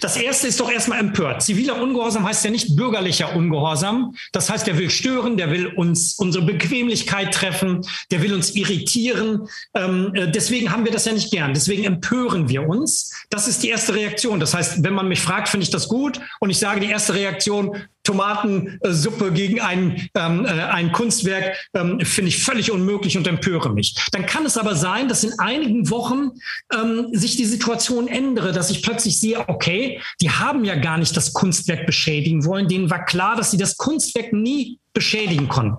[0.00, 1.42] Das erste ist doch erstmal empört.
[1.42, 4.14] Ziviler Ungehorsam heißt ja nicht bürgerlicher Ungehorsam.
[4.32, 7.80] Das heißt, der will stören, der will uns unsere Bequemlichkeit treffen,
[8.10, 9.48] der will uns irritieren.
[9.74, 11.54] Ähm, äh, deswegen haben wir das ja nicht gern.
[11.54, 13.12] Deswegen empören wir uns.
[13.30, 14.38] Das ist die erste Reaktion.
[14.38, 16.20] Das heißt, wenn man mich fragt, finde ich das gut.
[16.38, 17.76] Und ich sage, die erste Reaktion,
[18.08, 23.94] Tomatensuppe gegen ein, ähm, äh, ein Kunstwerk ähm, finde ich völlig unmöglich und empöre mich.
[24.12, 26.30] Dann kann es aber sein, dass in einigen Wochen
[26.72, 31.14] ähm, sich die Situation ändere, dass ich plötzlich sehe, okay, die haben ja gar nicht
[31.16, 32.66] das Kunstwerk beschädigen wollen.
[32.66, 35.76] Denen war klar, dass sie das Kunstwerk nie beschädigen konnten.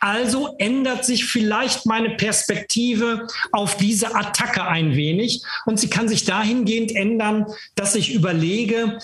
[0.00, 6.24] Also ändert sich vielleicht meine Perspektive auf diese Attacke ein wenig und sie kann sich
[6.24, 8.98] dahingehend ändern, dass ich überlege,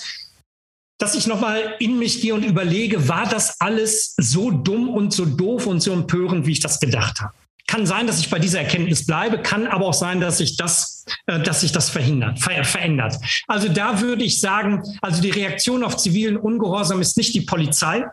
[0.98, 5.24] dass ich nochmal in mich gehe und überlege, war das alles so dumm und so
[5.24, 7.32] doof und so empörend, wie ich das gedacht habe?
[7.68, 11.04] Kann sein, dass ich bei dieser Erkenntnis bleibe, kann aber auch sein, dass sich das,
[11.26, 13.16] äh, dass sich das verhindert, ver verändert.
[13.46, 18.04] Also da würde ich sagen, also die Reaktion auf zivilen Ungehorsam ist nicht die Polizei.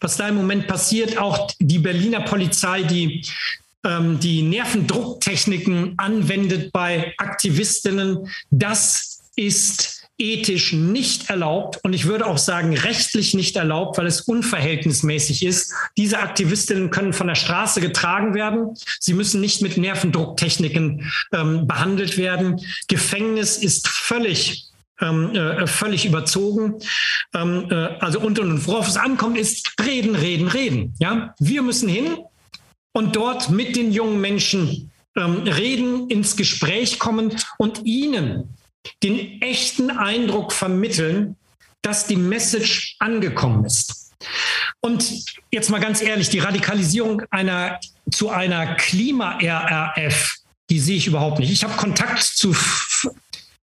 [0.00, 3.24] Was da im Moment passiert, auch die Berliner Polizei, die
[3.84, 12.38] ähm, die Nervendrucktechniken anwendet bei Aktivistinnen, das ist ethisch nicht erlaubt und ich würde auch
[12.38, 15.72] sagen rechtlich nicht erlaubt, weil es unverhältnismäßig ist.
[15.96, 18.74] Diese Aktivistinnen können von der Straße getragen werden.
[18.98, 22.60] Sie müssen nicht mit Nervendrucktechniken ähm, behandelt werden.
[22.88, 24.66] Gefängnis ist völlig
[25.00, 26.76] ähm, äh, völlig überzogen.
[27.34, 30.94] Ähm, äh, also und, und worauf es ankommt, ist reden, reden, reden.
[30.98, 32.16] Ja, wir müssen hin
[32.92, 38.56] und dort mit den jungen Menschen ähm, reden, ins Gespräch kommen und ihnen
[39.02, 41.36] den echten Eindruck vermitteln,
[41.82, 44.12] dass die Message angekommen ist.
[44.80, 47.78] Und jetzt mal ganz ehrlich, die Radikalisierung einer,
[48.10, 50.36] zu einer Klima-RRF,
[50.70, 51.50] die sehe ich überhaupt nicht.
[51.50, 52.54] Ich habe Kontakt zu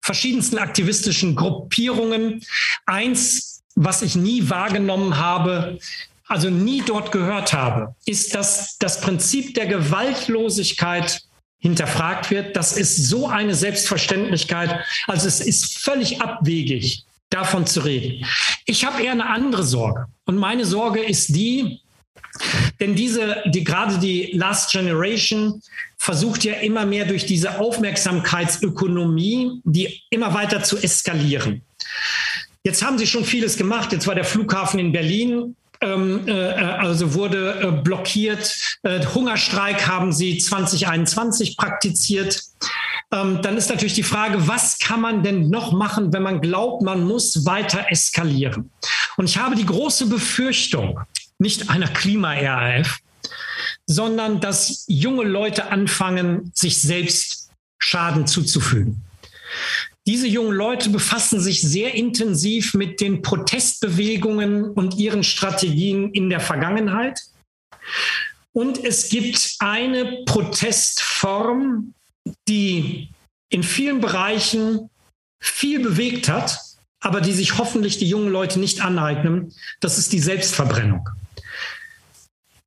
[0.02, 2.44] verschiedensten aktivistischen Gruppierungen.
[2.86, 5.80] Eins, was ich nie wahrgenommen habe,
[6.28, 11.22] also nie dort gehört habe, ist, dass das Prinzip der Gewaltlosigkeit
[11.64, 12.56] hinterfragt wird.
[12.58, 14.82] Das ist so eine Selbstverständlichkeit.
[15.08, 18.26] Also es ist völlig abwegig, davon zu reden.
[18.66, 20.08] Ich habe eher eine andere Sorge.
[20.26, 21.80] Und meine Sorge ist die,
[22.82, 25.62] denn diese, die, gerade die Last Generation
[25.98, 31.62] versucht ja immer mehr durch diese Aufmerksamkeitsökonomie, die immer weiter zu eskalieren.
[32.66, 33.94] Jetzt haben sie schon vieles gemacht.
[33.94, 38.80] Jetzt war der Flughafen in Berlin ähm, äh, also wurde äh, blockiert.
[38.84, 42.42] Äh, Hungerstreik haben sie 2021 praktiziert.
[43.12, 46.82] Ähm, dann ist natürlich die Frage, was kann man denn noch machen, wenn man glaubt,
[46.82, 48.72] man muss weiter eskalieren?
[49.18, 51.00] Und ich habe die große Befürchtung,
[51.38, 53.00] nicht einer Klima-RAF,
[53.86, 59.04] sondern dass junge Leute anfangen, sich selbst Schaden zuzufügen.
[60.06, 66.42] Diese jungen Leute befassen sich sehr intensiv mit den Protestbewegungen und ihren Strategien in der
[66.42, 67.22] Vergangenheit.
[68.52, 71.94] Und es gibt eine Protestform,
[72.48, 73.10] die
[73.50, 74.90] in vielen Bereichen
[75.42, 76.60] viel bewegt hat,
[77.00, 79.54] aber die sich hoffentlich die jungen Leute nicht aneignen.
[79.80, 81.08] Das ist die Selbstverbrennung.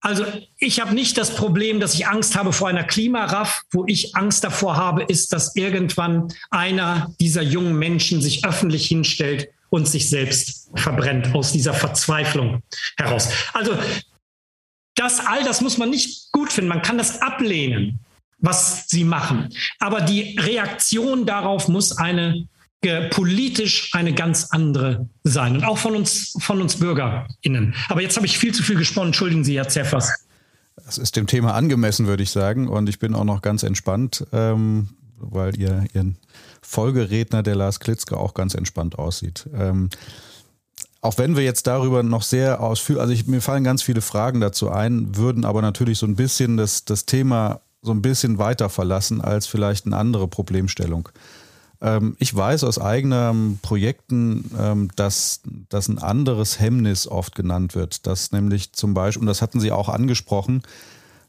[0.01, 0.25] Also
[0.59, 3.63] ich habe nicht das Problem, dass ich Angst habe vor einer Klimaraff.
[3.71, 9.49] Wo ich Angst davor habe, ist, dass irgendwann einer dieser jungen Menschen sich öffentlich hinstellt
[9.71, 12.63] und sich selbst verbrennt aus dieser Verzweiflung
[12.97, 13.31] heraus.
[13.53, 13.77] Also
[14.95, 16.69] das all das muss man nicht gut finden.
[16.69, 18.01] Man kann das ablehnen,
[18.39, 19.49] was sie machen.
[19.79, 22.49] Aber die Reaktion darauf muss eine
[23.11, 27.75] politisch eine ganz andere sein und auch von uns, von uns BürgerInnen.
[27.89, 29.09] Aber jetzt habe ich viel zu viel gesponnen.
[29.09, 30.13] Entschuldigen Sie, Herr Zeffers.
[30.85, 32.69] Das ist dem Thema angemessen, würde ich sagen.
[32.69, 36.17] Und ich bin auch noch ganz entspannt, ähm, weil ihr, Ihren
[36.63, 39.49] Folgeredner, der Lars Klitzke, auch ganz entspannt aussieht.
[39.55, 39.91] Ähm,
[41.01, 44.41] auch wenn wir jetzt darüber noch sehr ausführlich, also ich, mir fallen ganz viele Fragen
[44.41, 48.69] dazu ein, würden aber natürlich so ein bisschen das, das Thema so ein bisschen weiter
[48.69, 51.09] verlassen als vielleicht eine andere Problemstellung.
[51.81, 58.07] Ähm, ich weiß aus eigenen Projekten, ähm, dass, dass ein anderes Hemmnis oft genannt wird.
[58.07, 60.63] Dass nämlich zum Beispiel, und das hatten Sie auch angesprochen,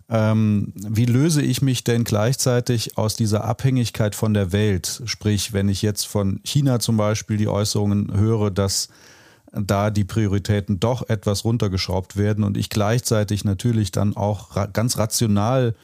[0.10, 5.02] ähm, wie löse ich mich denn gleichzeitig aus dieser Abhängigkeit von der Welt?
[5.06, 8.88] Sprich, wenn ich jetzt von China zum Beispiel die Äußerungen höre, dass
[9.52, 15.76] da die Prioritäten doch etwas runtergeschraubt werden und ich gleichzeitig natürlich dann auch ganz rational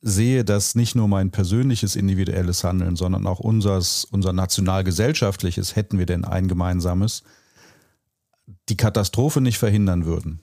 [0.00, 6.06] sehe, dass nicht nur mein persönliches individuelles Handeln, sondern auch unseres, unser nationalgesellschaftliches, hätten wir
[6.06, 7.22] denn ein gemeinsames,
[8.68, 10.40] die Katastrophe nicht verhindern würden.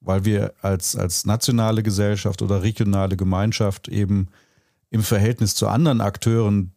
[0.00, 4.28] Weil wir als, als nationale Gesellschaft oder regionale Gemeinschaft eben
[4.90, 6.72] im Verhältnis zu anderen Akteuren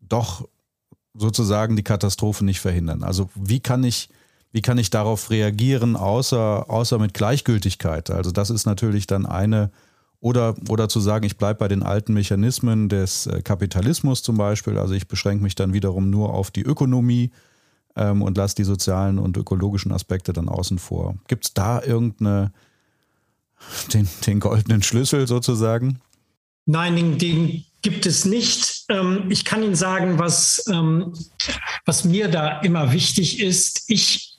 [0.00, 0.48] doch
[1.12, 3.02] sozusagen die Katastrophe nicht verhindern.
[3.02, 4.08] Also wie kann ich,
[4.52, 8.10] wie kann ich darauf reagieren, außer, außer mit Gleichgültigkeit?
[8.10, 9.70] Also das ist natürlich dann eine
[10.20, 14.78] oder, oder zu sagen, ich bleibe bei den alten Mechanismen des äh, Kapitalismus zum Beispiel.
[14.78, 17.30] Also ich beschränke mich dann wiederum nur auf die Ökonomie
[17.96, 21.16] ähm, und lasse die sozialen und ökologischen Aspekte dann außen vor.
[21.26, 22.52] Gibt es da irgendeine,
[23.94, 26.00] den, den goldenen Schlüssel sozusagen?
[26.66, 28.84] Nein, den, den gibt es nicht.
[28.90, 31.14] Ähm, ich kann Ihnen sagen, was, ähm,
[31.86, 33.84] was mir da immer wichtig ist.
[33.88, 34.29] Ich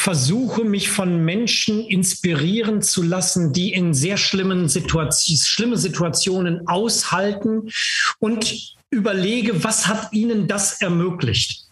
[0.00, 7.70] versuche mich von Menschen inspirieren zu lassen, die in sehr schlimmen Situationen, schlimme Situationen aushalten
[8.18, 11.66] und überlege, was hat ihnen das ermöglicht.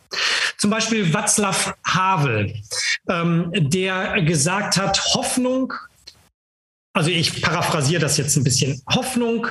[0.58, 2.54] Zum Beispiel Václav Havel,
[3.08, 5.72] ähm, der gesagt hat, Hoffnung,
[6.92, 9.46] also ich paraphrasiere das jetzt ein bisschen, Hoffnung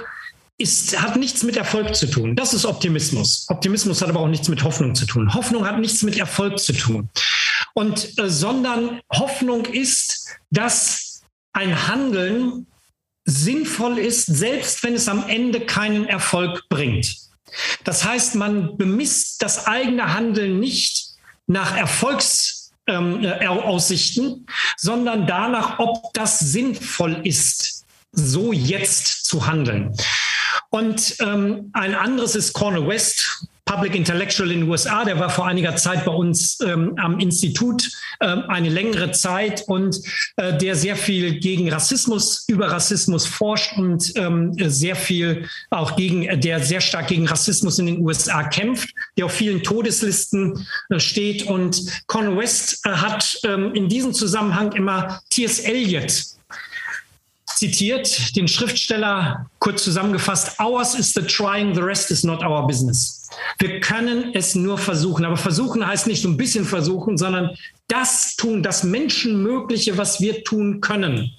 [0.59, 2.35] ist, hat nichts mit Erfolg zu tun.
[2.35, 3.45] Das ist Optimismus.
[3.49, 5.33] Optimismus hat aber auch nichts mit Hoffnung zu tun.
[5.33, 7.09] Hoffnung hat nichts mit Erfolg zu tun.
[7.77, 11.21] Und, äh, sondern Hoffnung ist, dass
[11.53, 12.65] ein Handeln
[13.23, 17.15] sinnvoll ist, selbst wenn es am Ende keinen Erfolg bringt.
[17.83, 21.09] Das heißt, man bemisst das eigene Handeln nicht
[21.45, 29.95] nach Erfolgsaussichten, ähm, sondern danach, ob das sinnvoll ist, so jetzt zu handeln.
[30.71, 35.45] Und ähm, ein anderes ist Cornel West, Public Intellectual in den USA, der war vor
[35.45, 37.91] einiger Zeit bei uns ähm, am Institut
[38.21, 40.01] ähm, eine längere Zeit und
[40.37, 46.39] äh, der sehr viel gegen Rassismus, über Rassismus forscht und ähm, sehr viel auch gegen,
[46.39, 51.43] der sehr stark gegen Rassismus in den USA kämpft, der auf vielen Todeslisten äh, steht.
[51.43, 55.59] Und Cornel West äh, hat ähm, in diesem Zusammenhang immer T.S.
[55.59, 56.36] Eliot
[57.57, 63.27] zitiert, den Schriftsteller kurz zusammengefasst, ours is the trying, the rest is not our business.
[63.57, 67.49] Wir können es nur versuchen, aber versuchen heißt nicht so ein bisschen versuchen, sondern
[67.87, 71.31] das tun, das Menschenmögliche, was wir tun können.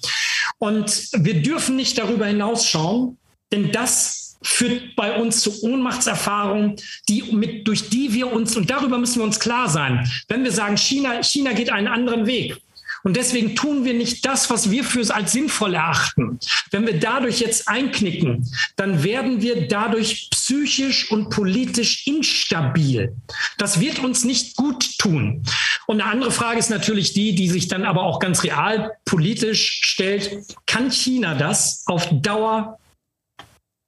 [0.57, 3.17] Und wir dürfen nicht darüber hinausschauen,
[3.51, 6.75] denn das führt bei uns zu Ohnmachtserfahrungen,
[7.07, 10.51] die mit, durch die wir uns, und darüber müssen wir uns klar sein, wenn wir
[10.51, 12.57] sagen, China, China geht einen anderen Weg,
[13.03, 16.39] und deswegen tun wir nicht das, was wir für als sinnvoll erachten.
[16.71, 23.15] Wenn wir dadurch jetzt einknicken, dann werden wir dadurch psychisch und politisch instabil.
[23.57, 25.43] Das wird uns nicht gut tun.
[25.87, 29.79] Und eine andere Frage ist natürlich die, die sich dann aber auch ganz real politisch
[29.83, 30.45] stellt.
[30.65, 32.79] Kann China das auf Dauer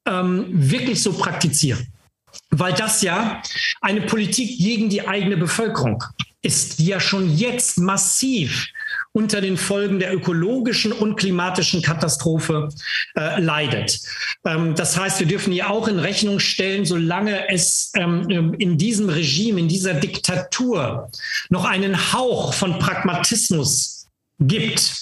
[0.07, 1.87] ähm, wirklich so praktizieren?
[2.49, 3.41] Weil das ja
[3.81, 6.03] eine Politik gegen die eigene Bevölkerung
[6.41, 8.67] ist, die ja schon jetzt massiv
[9.13, 12.69] unter den Folgen der ökologischen und klimatischen Katastrophe
[13.15, 13.99] äh, leidet.
[14.45, 19.09] Ähm, das heißt, wir dürfen hier auch in Rechnung stellen, solange es ähm, in diesem
[19.09, 21.09] Regime, in dieser Diktatur
[21.49, 24.01] noch einen Hauch von Pragmatismus
[24.39, 24.93] gibt,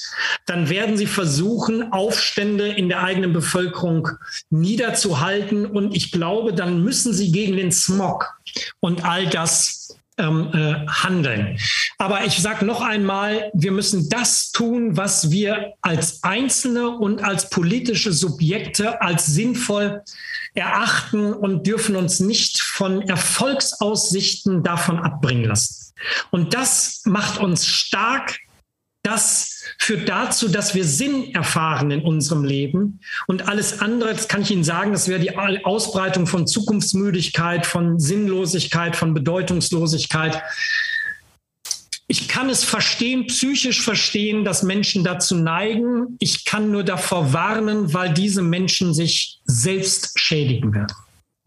[0.45, 4.09] dann werden sie versuchen, Aufstände in der eigenen Bevölkerung
[4.49, 5.65] niederzuhalten.
[5.65, 8.33] Und ich glaube, dann müssen sie gegen den Smog
[8.79, 9.78] und all das
[10.19, 11.57] ähm, äh, handeln.
[11.97, 17.49] Aber ich sage noch einmal, wir müssen das tun, was wir als Einzelne und als
[17.49, 20.03] politische Subjekte als sinnvoll
[20.53, 25.93] erachten und dürfen uns nicht von Erfolgsaussichten davon abbringen lassen.
[26.31, 28.37] Und das macht uns stark,
[29.03, 32.99] das führt dazu, dass wir Sinn erfahren in unserem Leben.
[33.27, 37.99] Und alles andere, das kann ich Ihnen sagen, das wäre die Ausbreitung von Zukunftsmüdigkeit, von
[37.99, 40.41] Sinnlosigkeit, von Bedeutungslosigkeit.
[42.07, 46.17] Ich kann es verstehen, psychisch verstehen, dass Menschen dazu neigen.
[46.19, 50.95] Ich kann nur davor warnen, weil diese Menschen sich selbst schädigen werden.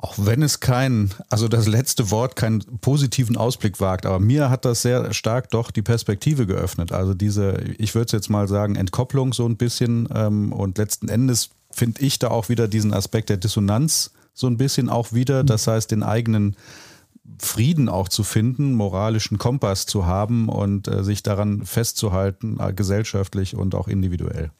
[0.03, 4.65] Auch wenn es kein, also das letzte Wort keinen positiven Ausblick wagt, aber mir hat
[4.65, 6.91] das sehr stark doch die Perspektive geöffnet.
[6.91, 11.09] Also diese, ich würde es jetzt mal sagen, Entkopplung so ein bisschen ähm, und letzten
[11.09, 15.45] Endes finde ich da auch wieder diesen Aspekt der Dissonanz so ein bisschen auch wieder.
[15.45, 16.57] Das heißt, den eigenen
[17.39, 23.55] Frieden auch zu finden, moralischen Kompass zu haben und äh, sich daran festzuhalten, äh, gesellschaftlich
[23.55, 24.51] und auch individuell.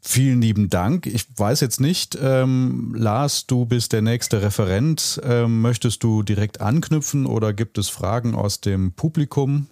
[0.00, 1.06] Vielen lieben Dank.
[1.06, 5.20] Ich weiß jetzt nicht, ähm, Lars, du bist der nächste Referent.
[5.24, 9.68] Ähm, möchtest du direkt anknüpfen oder gibt es Fragen aus dem Publikum?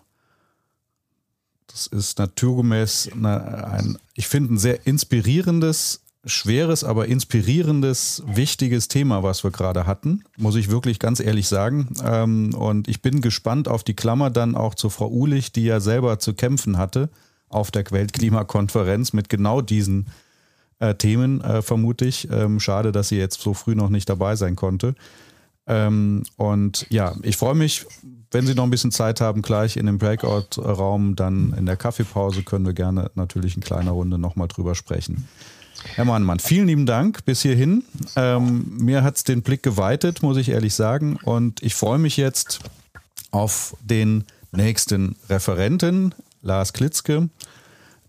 [1.68, 9.22] Das ist naturgemäß eine, ein, ich finde, ein sehr inspirierendes, schweres, aber inspirierendes, wichtiges Thema,
[9.22, 11.94] was wir gerade hatten, muss ich wirklich ganz ehrlich sagen.
[12.02, 15.78] Ähm, und ich bin gespannt auf die Klammer dann auch zu Frau Ulich, die ja
[15.80, 17.10] selber zu kämpfen hatte
[17.56, 20.06] auf der Weltklimakonferenz mit genau diesen
[20.78, 22.30] äh, Themen, äh, vermute ich.
[22.30, 24.94] Ähm, schade, dass sie jetzt so früh noch nicht dabei sein konnte.
[25.66, 27.86] Ähm, und ja, ich freue mich,
[28.30, 32.42] wenn Sie noch ein bisschen Zeit haben, gleich in dem Breakout-Raum, dann in der Kaffeepause
[32.42, 35.26] können wir gerne natürlich in kleiner Runde nochmal drüber sprechen.
[35.94, 37.84] Herr Mannmann, vielen lieben Dank bis hierhin.
[38.16, 41.16] Ähm, mir hat es den Blick geweitet, muss ich ehrlich sagen.
[41.22, 42.60] Und ich freue mich jetzt
[43.30, 47.28] auf den nächsten Referenten, Lars Klitzke,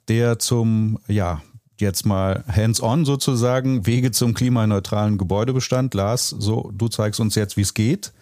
[0.07, 1.41] der zum ja,
[1.79, 5.93] jetzt mal hands-on sozusagen, Wege zum klimaneutralen Gebäudebestand.
[5.93, 8.13] Lars, so, du zeigst uns jetzt, wie es geht.